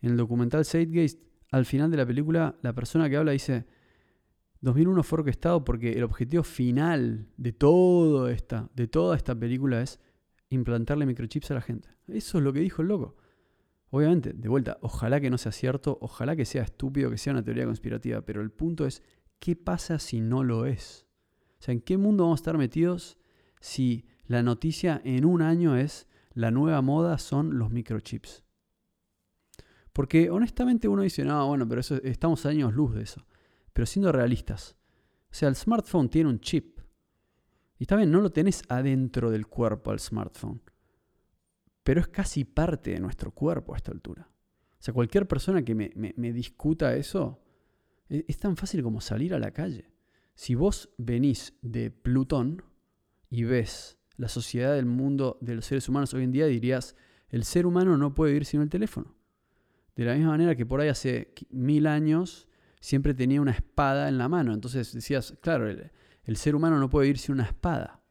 en 0.01 0.11
el 0.11 0.17
documental 0.17 0.65
Zeitgeist, 0.65 1.21
al 1.51 1.65
final 1.65 1.89
de 1.91 1.97
la 1.97 2.05
película, 2.05 2.57
la 2.61 2.73
persona 2.73 3.09
que 3.09 3.17
habla 3.17 3.31
dice, 3.31 3.65
2001 4.61 5.03
fue 5.03 5.19
orquestado 5.19 5.65
porque 5.65 5.93
el 5.93 6.03
objetivo 6.03 6.43
final 6.43 7.27
de, 7.37 7.51
todo 7.51 8.29
esta, 8.29 8.69
de 8.75 8.87
toda 8.87 9.17
esta 9.17 9.35
película 9.35 9.81
es 9.81 9.99
implantarle 10.49 11.05
microchips 11.05 11.51
a 11.51 11.55
la 11.55 11.61
gente. 11.61 11.89
Eso 12.07 12.37
es 12.37 12.43
lo 12.43 12.53
que 12.53 12.59
dijo 12.59 12.81
el 12.81 12.89
loco. 12.89 13.15
Obviamente, 13.89 14.33
de 14.33 14.47
vuelta, 14.47 14.77
ojalá 14.81 15.19
que 15.19 15.29
no 15.29 15.37
sea 15.37 15.51
cierto, 15.51 15.97
ojalá 15.99 16.35
que 16.35 16.45
sea 16.45 16.63
estúpido, 16.63 17.09
que 17.09 17.17
sea 17.17 17.33
una 17.33 17.43
teoría 17.43 17.65
conspirativa, 17.65 18.21
pero 18.21 18.41
el 18.41 18.51
punto 18.51 18.85
es, 18.85 19.03
¿qué 19.39 19.55
pasa 19.55 19.99
si 19.99 20.21
no 20.21 20.43
lo 20.43 20.65
es? 20.65 21.07
O 21.59 21.63
sea, 21.63 21.73
¿en 21.73 21.81
qué 21.81 21.97
mundo 21.97 22.23
vamos 22.23 22.39
a 22.39 22.41
estar 22.41 22.57
metidos 22.57 23.17
si 23.59 24.05
la 24.25 24.43
noticia 24.43 25.01
en 25.03 25.25
un 25.25 25.41
año 25.41 25.75
es 25.75 26.07
la 26.33 26.51
nueva 26.51 26.81
moda 26.81 27.17
son 27.17 27.57
los 27.57 27.71
microchips? 27.71 28.43
Porque 29.91 30.29
honestamente 30.29 30.87
uno 30.87 31.01
dice, 31.01 31.25
no, 31.25 31.47
bueno, 31.47 31.67
pero 31.67 31.81
eso, 31.81 31.95
estamos 32.03 32.45
años 32.45 32.73
luz 32.73 32.93
de 32.93 33.03
eso. 33.03 33.25
Pero 33.73 33.85
siendo 33.85 34.11
realistas, 34.11 34.75
o 35.31 35.33
sea, 35.33 35.49
el 35.49 35.55
smartphone 35.55 36.09
tiene 36.09 36.29
un 36.29 36.39
chip. 36.39 36.79
Y 37.77 37.83
está 37.83 37.95
bien, 37.95 38.11
no 38.11 38.21
lo 38.21 38.31
tenés 38.31 38.63
adentro 38.69 39.31
del 39.31 39.47
cuerpo 39.47 39.91
al 39.91 39.99
smartphone 39.99 40.61
pero 41.83 42.01
es 42.01 42.07
casi 42.07 42.43
parte 42.43 42.91
de 42.91 42.99
nuestro 42.99 43.31
cuerpo 43.31 43.73
a 43.73 43.77
esta 43.77 43.91
altura. 43.91 44.29
O 44.79 44.83
sea, 44.83 44.93
cualquier 44.93 45.27
persona 45.27 45.63
que 45.63 45.75
me, 45.75 46.33
discuta 46.33 46.95
eso, 46.95 47.39
es, 48.09 48.23
es, 48.27 48.37
tan 48.37 48.57
fácil 48.57 48.81
como 48.81 49.01
salir 49.01 49.33
a 49.33 49.39
la 49.39 49.51
calle. 49.51 49.91
Si 50.33 50.55
vos 50.55 50.89
venís 50.97 51.53
de 51.61 51.91
Plutón 51.91 52.63
y 53.29 53.43
ves 53.43 53.97
la 54.17 54.27
sociedad 54.27 54.75
del 54.75 54.85
mundo 54.85 55.37
de 55.41 55.55
los 55.55 55.65
seres 55.65 55.87
humanos 55.87 56.13
hoy 56.13 56.23
en 56.23 56.31
día, 56.31 56.45
dirías, 56.47 56.95
el 57.29 57.43
ser 57.43 57.65
humano 57.65 57.97
no 57.97 58.15
puede 58.15 58.33
vivir 58.33 58.45
sin 58.45 58.61
el 58.61 58.69
teléfono. 58.69 59.15
De 59.95 60.05
la 60.05 60.15
misma 60.15 60.31
manera 60.31 60.55
que 60.55 60.65
por 60.65 60.81
ahí 60.81 60.89
hace 60.89 61.33
mil 61.49 61.85
años 61.85 62.47
siempre 62.81 63.13
tenía 63.13 63.39
una 63.39 63.51
espada 63.51 64.09
en 64.09 64.17
la 64.17 64.27
mano. 64.27 64.53
Entonces 64.53 64.91
decías, 64.91 65.37
claro, 65.39 65.69
el 65.69 66.37
ser 66.37 66.55
humano 66.55 66.77
no 66.79 66.89
puede 66.89 67.05
vivir 67.05 67.19
sin 67.19 67.35
una 67.35 67.45
espada. 67.45 68.01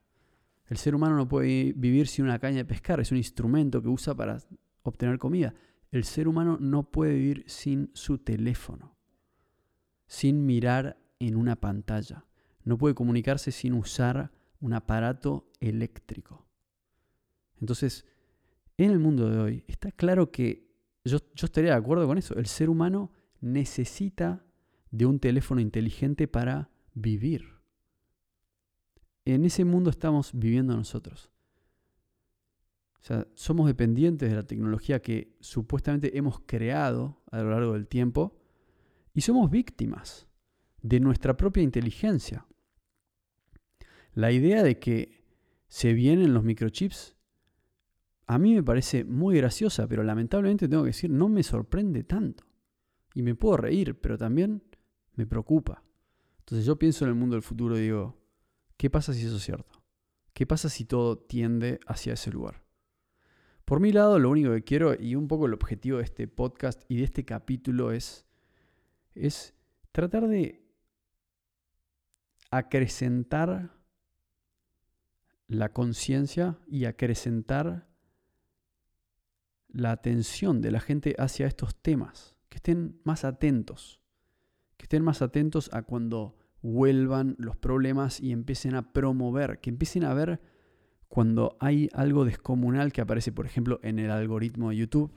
El 0.66 0.78
ser 0.78 0.94
humano 0.94 1.16
no 1.16 1.28
puede 1.28 1.72
vivir 1.74 2.06
sin 2.06 2.24
una 2.24 2.38
caña 2.38 2.58
de 2.58 2.64
pescar, 2.64 3.00
es 3.00 3.10
un 3.10 3.18
instrumento 3.18 3.82
que 3.82 3.88
usa 3.88 4.14
para 4.14 4.38
obtener 4.82 5.18
comida. 5.18 5.52
El 5.90 6.04
ser 6.04 6.28
humano 6.28 6.56
no 6.60 6.84
puede 6.84 7.14
vivir 7.14 7.44
sin 7.48 7.90
su 7.92 8.18
teléfono, 8.18 8.96
sin 10.06 10.46
mirar 10.46 10.96
en 11.18 11.34
una 11.34 11.56
pantalla. 11.56 12.24
No 12.62 12.78
puede 12.78 12.94
comunicarse 12.94 13.50
sin 13.50 13.74
usar 13.74 14.30
un 14.60 14.72
aparato 14.72 15.50
eléctrico. 15.58 16.46
Entonces, 17.60 18.06
en 18.78 18.92
el 18.92 19.00
mundo 19.00 19.28
de 19.28 19.38
hoy, 19.38 19.64
está 19.66 19.90
claro 19.90 20.30
que 20.30 20.70
yo, 21.04 21.18
yo 21.34 21.46
estaría 21.46 21.70
de 21.70 21.76
acuerdo 21.76 22.06
con 22.06 22.16
eso. 22.16 22.34
El 22.36 22.46
ser 22.46 22.70
humano 22.70 23.10
necesita 23.40 24.44
de 24.90 25.06
un 25.06 25.20
teléfono 25.20 25.60
inteligente 25.60 26.28
para 26.28 26.70
vivir. 26.94 27.60
En 29.24 29.44
ese 29.44 29.64
mundo 29.64 29.90
estamos 29.90 30.32
viviendo 30.34 30.76
nosotros. 30.76 31.30
O 33.00 33.02
sea, 33.02 33.26
somos 33.34 33.66
dependientes 33.66 34.28
de 34.28 34.36
la 34.36 34.42
tecnología 34.42 35.00
que 35.00 35.36
supuestamente 35.40 36.16
hemos 36.18 36.40
creado 36.40 37.22
a 37.30 37.42
lo 37.42 37.50
largo 37.50 37.72
del 37.72 37.86
tiempo 37.86 38.36
y 39.14 39.22
somos 39.22 39.50
víctimas 39.50 40.28
de 40.82 41.00
nuestra 41.00 41.36
propia 41.36 41.62
inteligencia. 41.62 42.46
La 44.12 44.32
idea 44.32 44.62
de 44.62 44.78
que 44.78 45.24
se 45.68 45.92
vienen 45.92 46.34
los 46.34 46.44
microchips 46.44 47.16
a 48.30 48.38
mí 48.38 48.54
me 48.54 48.62
parece 48.62 49.02
muy 49.04 49.38
graciosa, 49.38 49.88
pero 49.88 50.04
lamentablemente 50.04 50.68
tengo 50.68 50.84
que 50.84 50.90
decir, 50.90 51.10
no 51.10 51.28
me 51.28 51.42
sorprende 51.42 52.04
tanto. 52.04 52.44
Y 53.12 53.22
me 53.22 53.34
puedo 53.34 53.56
reír, 53.56 54.00
pero 54.00 54.16
también 54.16 54.62
me 55.20 55.26
preocupa. 55.26 55.82
Entonces 56.40 56.66
yo 56.66 56.78
pienso 56.78 57.04
en 57.04 57.10
el 57.10 57.14
mundo 57.14 57.36
del 57.36 57.42
futuro 57.42 57.78
y 57.78 57.82
digo, 57.82 58.20
¿Qué 58.80 58.88
pasa 58.88 59.12
si 59.12 59.26
eso 59.26 59.36
es 59.36 59.42
cierto? 59.42 59.82
¿Qué 60.32 60.46
pasa 60.46 60.70
si 60.70 60.86
todo 60.86 61.18
tiende 61.18 61.80
hacia 61.86 62.14
ese 62.14 62.30
lugar? 62.30 62.64
Por 63.66 63.78
mi 63.78 63.92
lado, 63.92 64.18
lo 64.18 64.30
único 64.30 64.52
que 64.52 64.64
quiero 64.64 64.94
y 64.98 65.16
un 65.16 65.28
poco 65.28 65.44
el 65.44 65.52
objetivo 65.52 65.98
de 65.98 66.04
este 66.04 66.26
podcast 66.26 66.82
y 66.88 66.96
de 66.96 67.04
este 67.04 67.26
capítulo 67.26 67.92
es, 67.92 68.24
es 69.14 69.52
tratar 69.92 70.28
de 70.28 70.64
acrecentar 72.50 73.76
la 75.46 75.74
conciencia 75.74 76.58
y 76.66 76.86
acrecentar 76.86 77.86
la 79.68 79.90
atención 79.90 80.62
de 80.62 80.70
la 80.70 80.80
gente 80.80 81.14
hacia 81.18 81.46
estos 81.46 81.76
temas, 81.82 82.34
que 82.48 82.56
estén 82.56 82.98
más 83.04 83.26
atentos, 83.26 83.99
que 84.80 84.84
estén 84.84 85.04
más 85.04 85.20
atentos 85.20 85.68
a 85.74 85.82
cuando 85.82 86.38
vuelvan 86.62 87.36
los 87.38 87.54
problemas 87.54 88.18
y 88.18 88.32
empiecen 88.32 88.74
a 88.74 88.94
promover, 88.94 89.60
que 89.60 89.68
empiecen 89.68 90.04
a 90.04 90.14
ver 90.14 90.40
cuando 91.06 91.58
hay 91.60 91.90
algo 91.92 92.24
descomunal 92.24 92.90
que 92.90 93.02
aparece, 93.02 93.30
por 93.30 93.44
ejemplo, 93.44 93.78
en 93.82 93.98
el 93.98 94.10
algoritmo 94.10 94.70
de 94.70 94.76
YouTube, 94.76 95.12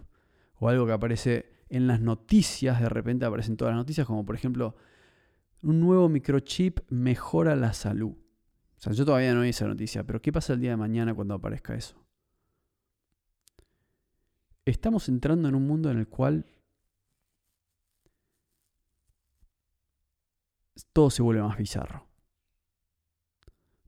o 0.59 0.68
algo 0.68 0.86
que 0.86 0.91
aparece 0.91 1.45
en 1.70 1.88
las 1.88 2.01
noticias, 2.01 2.82
de 2.82 2.89
repente 2.89 3.24
aparecen 3.24 3.55
todas 3.55 3.72
las 3.72 3.80
noticias, 3.80 4.05
como 4.05 4.26
por 4.26 4.36
ejemplo, 4.36 4.76
un 5.61 5.80
nuevo 5.80 6.09
microchip 6.09 6.82
mejora 6.89 7.55
la 7.55 7.72
salud. 7.72 8.11
O 8.11 8.82
sea, 8.82 8.91
yo 8.91 9.05
todavía 9.05 9.34
no 9.34 9.43
vi 9.43 9.49
esa 9.49 9.66
noticia, 9.66 10.03
pero 10.03 10.22
¿qué 10.22 10.34
pasa 10.34 10.51
el 10.51 10.59
día 10.59 10.72
de 10.72 10.78
mañana 10.78 11.14
cuando 11.14 11.36
aparezca 11.36 11.74
eso? 11.74 11.95
Estamos 14.66 15.07
entrando 15.07 15.47
en 15.47 15.55
un 15.55 15.66
mundo 15.66 15.89
en 15.89 15.99
el 15.99 16.09
cual 16.09 16.47
todo 20.93 21.09
se 21.09 21.21
vuelve 21.21 21.41
más 21.41 21.57
bizarro. 21.57 22.07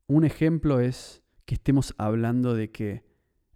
Un 0.07 0.23
ejemplo 0.23 0.79
es 0.79 1.23
que 1.45 1.55
estemos 1.55 1.95
hablando 1.97 2.53
de 2.53 2.71
que 2.71 3.03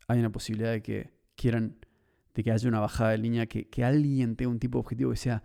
hay 0.08 0.20
una 0.20 0.32
posibilidad 0.32 0.72
de 0.72 0.82
que 0.82 1.14
quieran, 1.36 1.78
de 2.34 2.44
que 2.44 2.52
haya 2.52 2.68
una 2.68 2.80
bajada 2.80 3.12
de 3.12 3.20
línea, 3.20 3.46
que, 3.46 3.70
que 3.70 3.84
alguien 3.84 4.36
tenga 4.36 4.52
un 4.52 4.60
tipo 4.60 4.78
de 4.78 4.82
objetivo 4.82 5.12
que 5.12 5.18
sea 5.18 5.44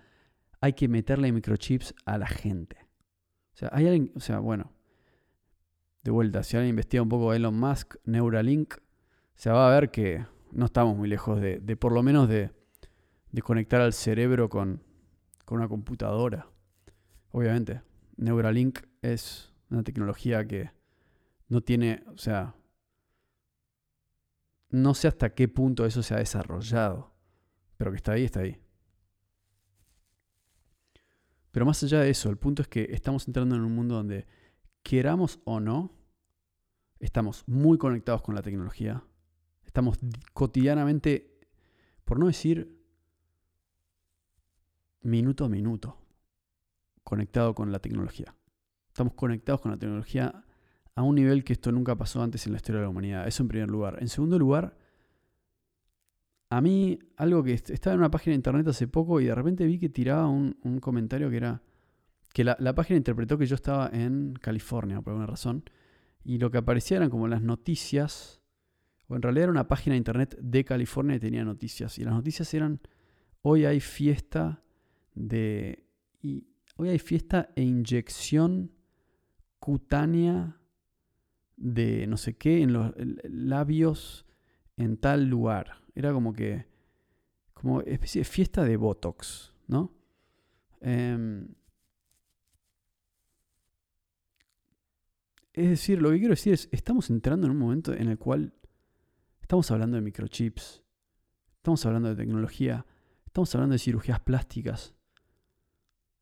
hay 0.64 0.72
que 0.72 0.88
meterle 0.88 1.30
microchips 1.30 1.94
a 2.06 2.16
la 2.16 2.26
gente. 2.26 2.78
O 3.52 3.56
sea, 3.56 3.68
hay 3.70 3.86
alguien, 3.86 4.12
o 4.16 4.20
sea, 4.20 4.38
bueno, 4.38 4.72
de 6.02 6.10
vuelta, 6.10 6.42
si 6.42 6.56
alguien 6.56 6.70
investiga 6.70 7.02
un 7.02 7.10
poco 7.10 7.34
Elon 7.34 7.54
Musk, 7.54 7.96
Neuralink, 8.06 8.76
se 9.34 9.50
va 9.50 9.68
a 9.68 9.78
ver 9.78 9.90
que 9.90 10.24
no 10.52 10.64
estamos 10.64 10.96
muy 10.96 11.06
lejos 11.06 11.38
de, 11.38 11.60
por 11.76 11.92
lo 11.92 12.02
menos 12.02 12.30
de, 12.30 12.50
conectar 13.42 13.82
al 13.82 13.92
cerebro 13.92 14.48
con, 14.48 14.82
con 15.44 15.58
una 15.58 15.68
computadora. 15.68 16.48
Obviamente, 17.34 17.82
Neuralink 18.16 18.78
es 19.02 19.52
una 19.68 19.82
tecnología 19.82 20.46
que 20.46 20.70
no 21.48 21.62
tiene, 21.62 22.04
o 22.06 22.16
sea, 22.16 22.54
no 24.70 24.94
sé 24.94 25.08
hasta 25.08 25.34
qué 25.34 25.48
punto 25.48 25.84
eso 25.84 26.00
se 26.04 26.14
ha 26.14 26.18
desarrollado, 26.18 27.12
pero 27.76 27.90
que 27.90 27.96
está 27.96 28.12
ahí, 28.12 28.22
está 28.22 28.38
ahí. 28.38 28.60
Pero 31.50 31.66
más 31.66 31.82
allá 31.82 32.02
de 32.02 32.10
eso, 32.10 32.30
el 32.30 32.38
punto 32.38 32.62
es 32.62 32.68
que 32.68 32.86
estamos 32.92 33.26
entrando 33.26 33.56
en 33.56 33.62
un 33.62 33.74
mundo 33.74 33.96
donde, 33.96 34.28
queramos 34.84 35.40
o 35.42 35.58
no, 35.58 35.90
estamos 37.00 37.42
muy 37.48 37.78
conectados 37.78 38.22
con 38.22 38.36
la 38.36 38.42
tecnología. 38.42 39.02
Estamos 39.64 39.98
cotidianamente, 40.34 41.36
por 42.04 42.20
no 42.20 42.28
decir 42.28 42.80
minuto 45.00 45.46
a 45.46 45.48
minuto, 45.48 46.03
conectado 47.04 47.54
con 47.54 47.70
la 47.70 47.78
tecnología. 47.78 48.34
Estamos 48.88 49.14
conectados 49.14 49.60
con 49.60 49.70
la 49.70 49.78
tecnología 49.78 50.44
a 50.94 51.02
un 51.02 51.16
nivel 51.16 51.44
que 51.44 51.52
esto 51.52 51.72
nunca 51.72 51.96
pasó 51.96 52.22
antes 52.22 52.46
en 52.46 52.52
la 52.52 52.56
historia 52.56 52.80
de 52.80 52.86
la 52.86 52.90
humanidad. 52.90 53.28
Eso 53.28 53.42
en 53.42 53.48
primer 53.48 53.70
lugar. 53.70 53.98
En 54.00 54.08
segundo 54.08 54.38
lugar, 54.38 54.76
a 56.50 56.60
mí 56.60 56.98
algo 57.16 57.42
que 57.42 57.52
estaba 57.52 57.94
en 57.94 58.00
una 58.00 58.10
página 58.10 58.32
de 58.32 58.36
internet 58.36 58.68
hace 58.68 58.86
poco 58.86 59.20
y 59.20 59.24
de 59.24 59.34
repente 59.34 59.66
vi 59.66 59.78
que 59.78 59.88
tiraba 59.88 60.28
un, 60.28 60.54
comentario 60.80 61.28
que 61.30 61.36
era 61.36 61.62
que 62.32 62.44
la, 62.44 62.74
página 62.74 62.96
interpretó 62.96 63.38
que 63.38 63.46
yo 63.46 63.54
estaba 63.54 63.90
en 63.92 64.34
California 64.40 65.00
por 65.00 65.12
alguna 65.12 65.26
razón 65.26 65.64
y 66.24 66.38
lo 66.38 66.50
que 66.50 66.58
aparecía 66.58 66.96
eran 66.96 67.10
como 67.10 67.28
las 67.28 67.42
noticias, 67.42 68.40
o 69.08 69.16
en 69.16 69.22
realidad 69.22 69.44
era 69.44 69.52
una 69.52 69.68
página 69.68 69.94
de 69.94 69.98
internet 69.98 70.38
de 70.40 70.64
California 70.64 71.16
y 71.16 71.20
tenía 71.20 71.44
noticias 71.44 71.98
y 71.98 72.04
las 72.04 72.14
noticias 72.14 72.52
eran 72.54 72.80
hoy 73.42 73.64
hay 73.66 73.80
fiesta 73.80 74.62
de... 75.14 75.84
hoy 76.76 76.88
hay 76.88 76.98
fiesta 76.98 77.50
e 77.56 77.62
inyección 77.62 78.72
cutánea 79.58 80.60
de 81.56 82.06
no 82.06 82.16
sé 82.16 82.36
qué 82.36 82.62
en 82.62 82.72
los 82.72 82.92
labios 83.24 84.26
en 84.76 84.96
tal 84.96 85.26
lugar. 85.26 85.82
Era 85.94 86.12
como 86.12 86.32
que, 86.32 86.66
como 87.52 87.80
especie 87.82 88.20
de 88.20 88.24
fiesta 88.24 88.64
de 88.64 88.76
Botox, 88.76 89.52
¿no? 89.68 89.92
Em, 90.80 91.48
es 95.52 95.70
decir, 95.70 96.02
lo 96.02 96.10
que 96.10 96.18
quiero 96.18 96.32
decir 96.32 96.52
es, 96.52 96.68
estamos 96.72 97.08
entrando 97.10 97.46
en 97.46 97.52
un 97.52 97.58
momento 97.58 97.92
en 97.92 98.08
el 98.08 98.18
cual 98.18 98.52
estamos 99.40 99.70
hablando 99.70 99.96
de 99.96 100.02
microchips, 100.02 100.82
estamos 101.56 101.86
hablando 101.86 102.08
de 102.08 102.16
tecnología, 102.16 102.84
estamos 103.24 103.54
hablando 103.54 103.74
de 103.74 103.78
cirugías 103.78 104.20
plásticas. 104.20 104.94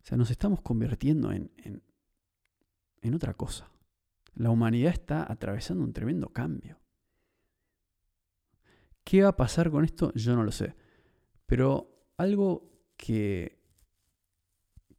O 0.02 0.04
sea, 0.04 0.18
nos 0.18 0.30
estamos 0.30 0.60
convirtiendo 0.62 1.30
en, 1.30 1.50
en, 3.00 3.14
otra 3.14 3.34
cosa. 3.34 3.70
La 4.34 4.50
humanidad 4.50 4.92
está 4.92 5.30
atravesando 5.30 5.84
un 5.84 5.92
tremendo 5.92 6.28
cambio. 6.30 6.80
¿Qué 9.04 9.22
va 9.22 9.28
a 9.28 9.36
pasar 9.36 9.70
con 9.70 9.84
esto? 9.84 10.12
Yo 10.14 10.34
no 10.34 10.42
lo 10.42 10.50
sé. 10.50 10.74
Pero 11.46 12.04
algo 12.16 12.68
que, 12.96 13.60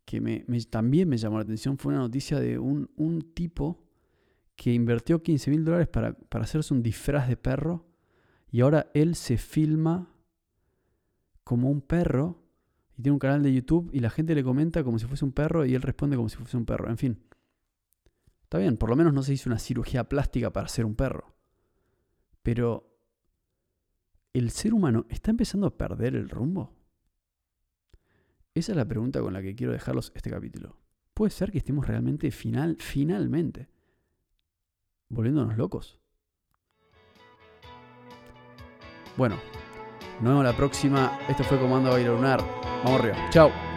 que 0.05 0.21
me, 0.21 0.45
también 0.69 1.09
me 1.09 1.17
llamó 1.17 1.37
la 1.37 1.43
atención 1.43 1.77
fue 1.77 1.93
una 1.93 2.01
noticia 2.01 2.39
de 2.39 2.57
un, 2.57 2.89
un 2.95 3.33
tipo 3.33 3.83
que 4.55 4.73
invirtió 4.73 5.21
15 5.21 5.51
mil 5.51 5.65
dólares 5.65 5.87
para, 5.87 6.13
para 6.13 6.45
hacerse 6.45 6.73
un 6.73 6.83
disfraz 6.83 7.27
de 7.27 7.35
perro 7.35 7.87
y 8.51 8.61
ahora 8.61 8.89
él 8.93 9.15
se 9.15 9.37
filma 9.37 10.13
como 11.43 11.69
un 11.69 11.81
perro 11.81 12.42
y 12.97 13.01
tiene 13.01 13.13
un 13.13 13.19
canal 13.19 13.41
de 13.43 13.53
YouTube 13.53 13.89
y 13.93 13.99
la 13.99 14.09
gente 14.09 14.35
le 14.35 14.43
comenta 14.43 14.83
como 14.83 14.99
si 14.99 15.05
fuese 15.05 15.25
un 15.25 15.31
perro 15.31 15.65
y 15.65 15.75
él 15.75 15.81
responde 15.81 16.15
como 16.15 16.29
si 16.29 16.37
fuese 16.37 16.57
un 16.57 16.65
perro. 16.65 16.89
En 16.89 16.97
fin, 16.97 17.23
está 18.43 18.57
bien, 18.57 18.77
por 18.77 18.89
lo 18.89 18.95
menos 18.95 19.13
no 19.13 19.23
se 19.23 19.33
hizo 19.33 19.49
una 19.49 19.59
cirugía 19.59 20.07
plástica 20.07 20.51
para 20.51 20.67
ser 20.67 20.85
un 20.85 20.95
perro. 20.95 21.35
Pero 22.41 22.97
¿el 24.33 24.51
ser 24.51 24.73
humano 24.73 25.05
está 25.09 25.31
empezando 25.31 25.67
a 25.67 25.77
perder 25.77 26.15
el 26.15 26.29
rumbo? 26.29 26.73
Esa 28.53 28.73
es 28.73 28.75
la 28.75 28.87
pregunta 28.87 29.19
con 29.21 29.33
la 29.33 29.41
que 29.41 29.55
quiero 29.55 29.73
dejarlos 29.73 30.11
este 30.15 30.29
capítulo. 30.29 30.77
¿Puede 31.13 31.31
ser 31.31 31.51
que 31.51 31.59
estemos 31.59 31.87
realmente 31.87 32.29
final, 32.31 32.77
finalmente 32.79 33.69
volviéndonos 35.09 35.57
locos? 35.57 35.99
Bueno, 39.15 39.37
nos 40.21 40.29
vemos 40.29 40.43
la 40.43 40.55
próxima. 40.55 41.19
Esto 41.27 41.43
fue 41.43 41.59
Comando 41.59 41.91
Baile 41.91 42.09
Lunar. 42.09 42.62
Vamos 42.83 42.99
arriba. 42.99 43.17
Chao. 43.29 43.72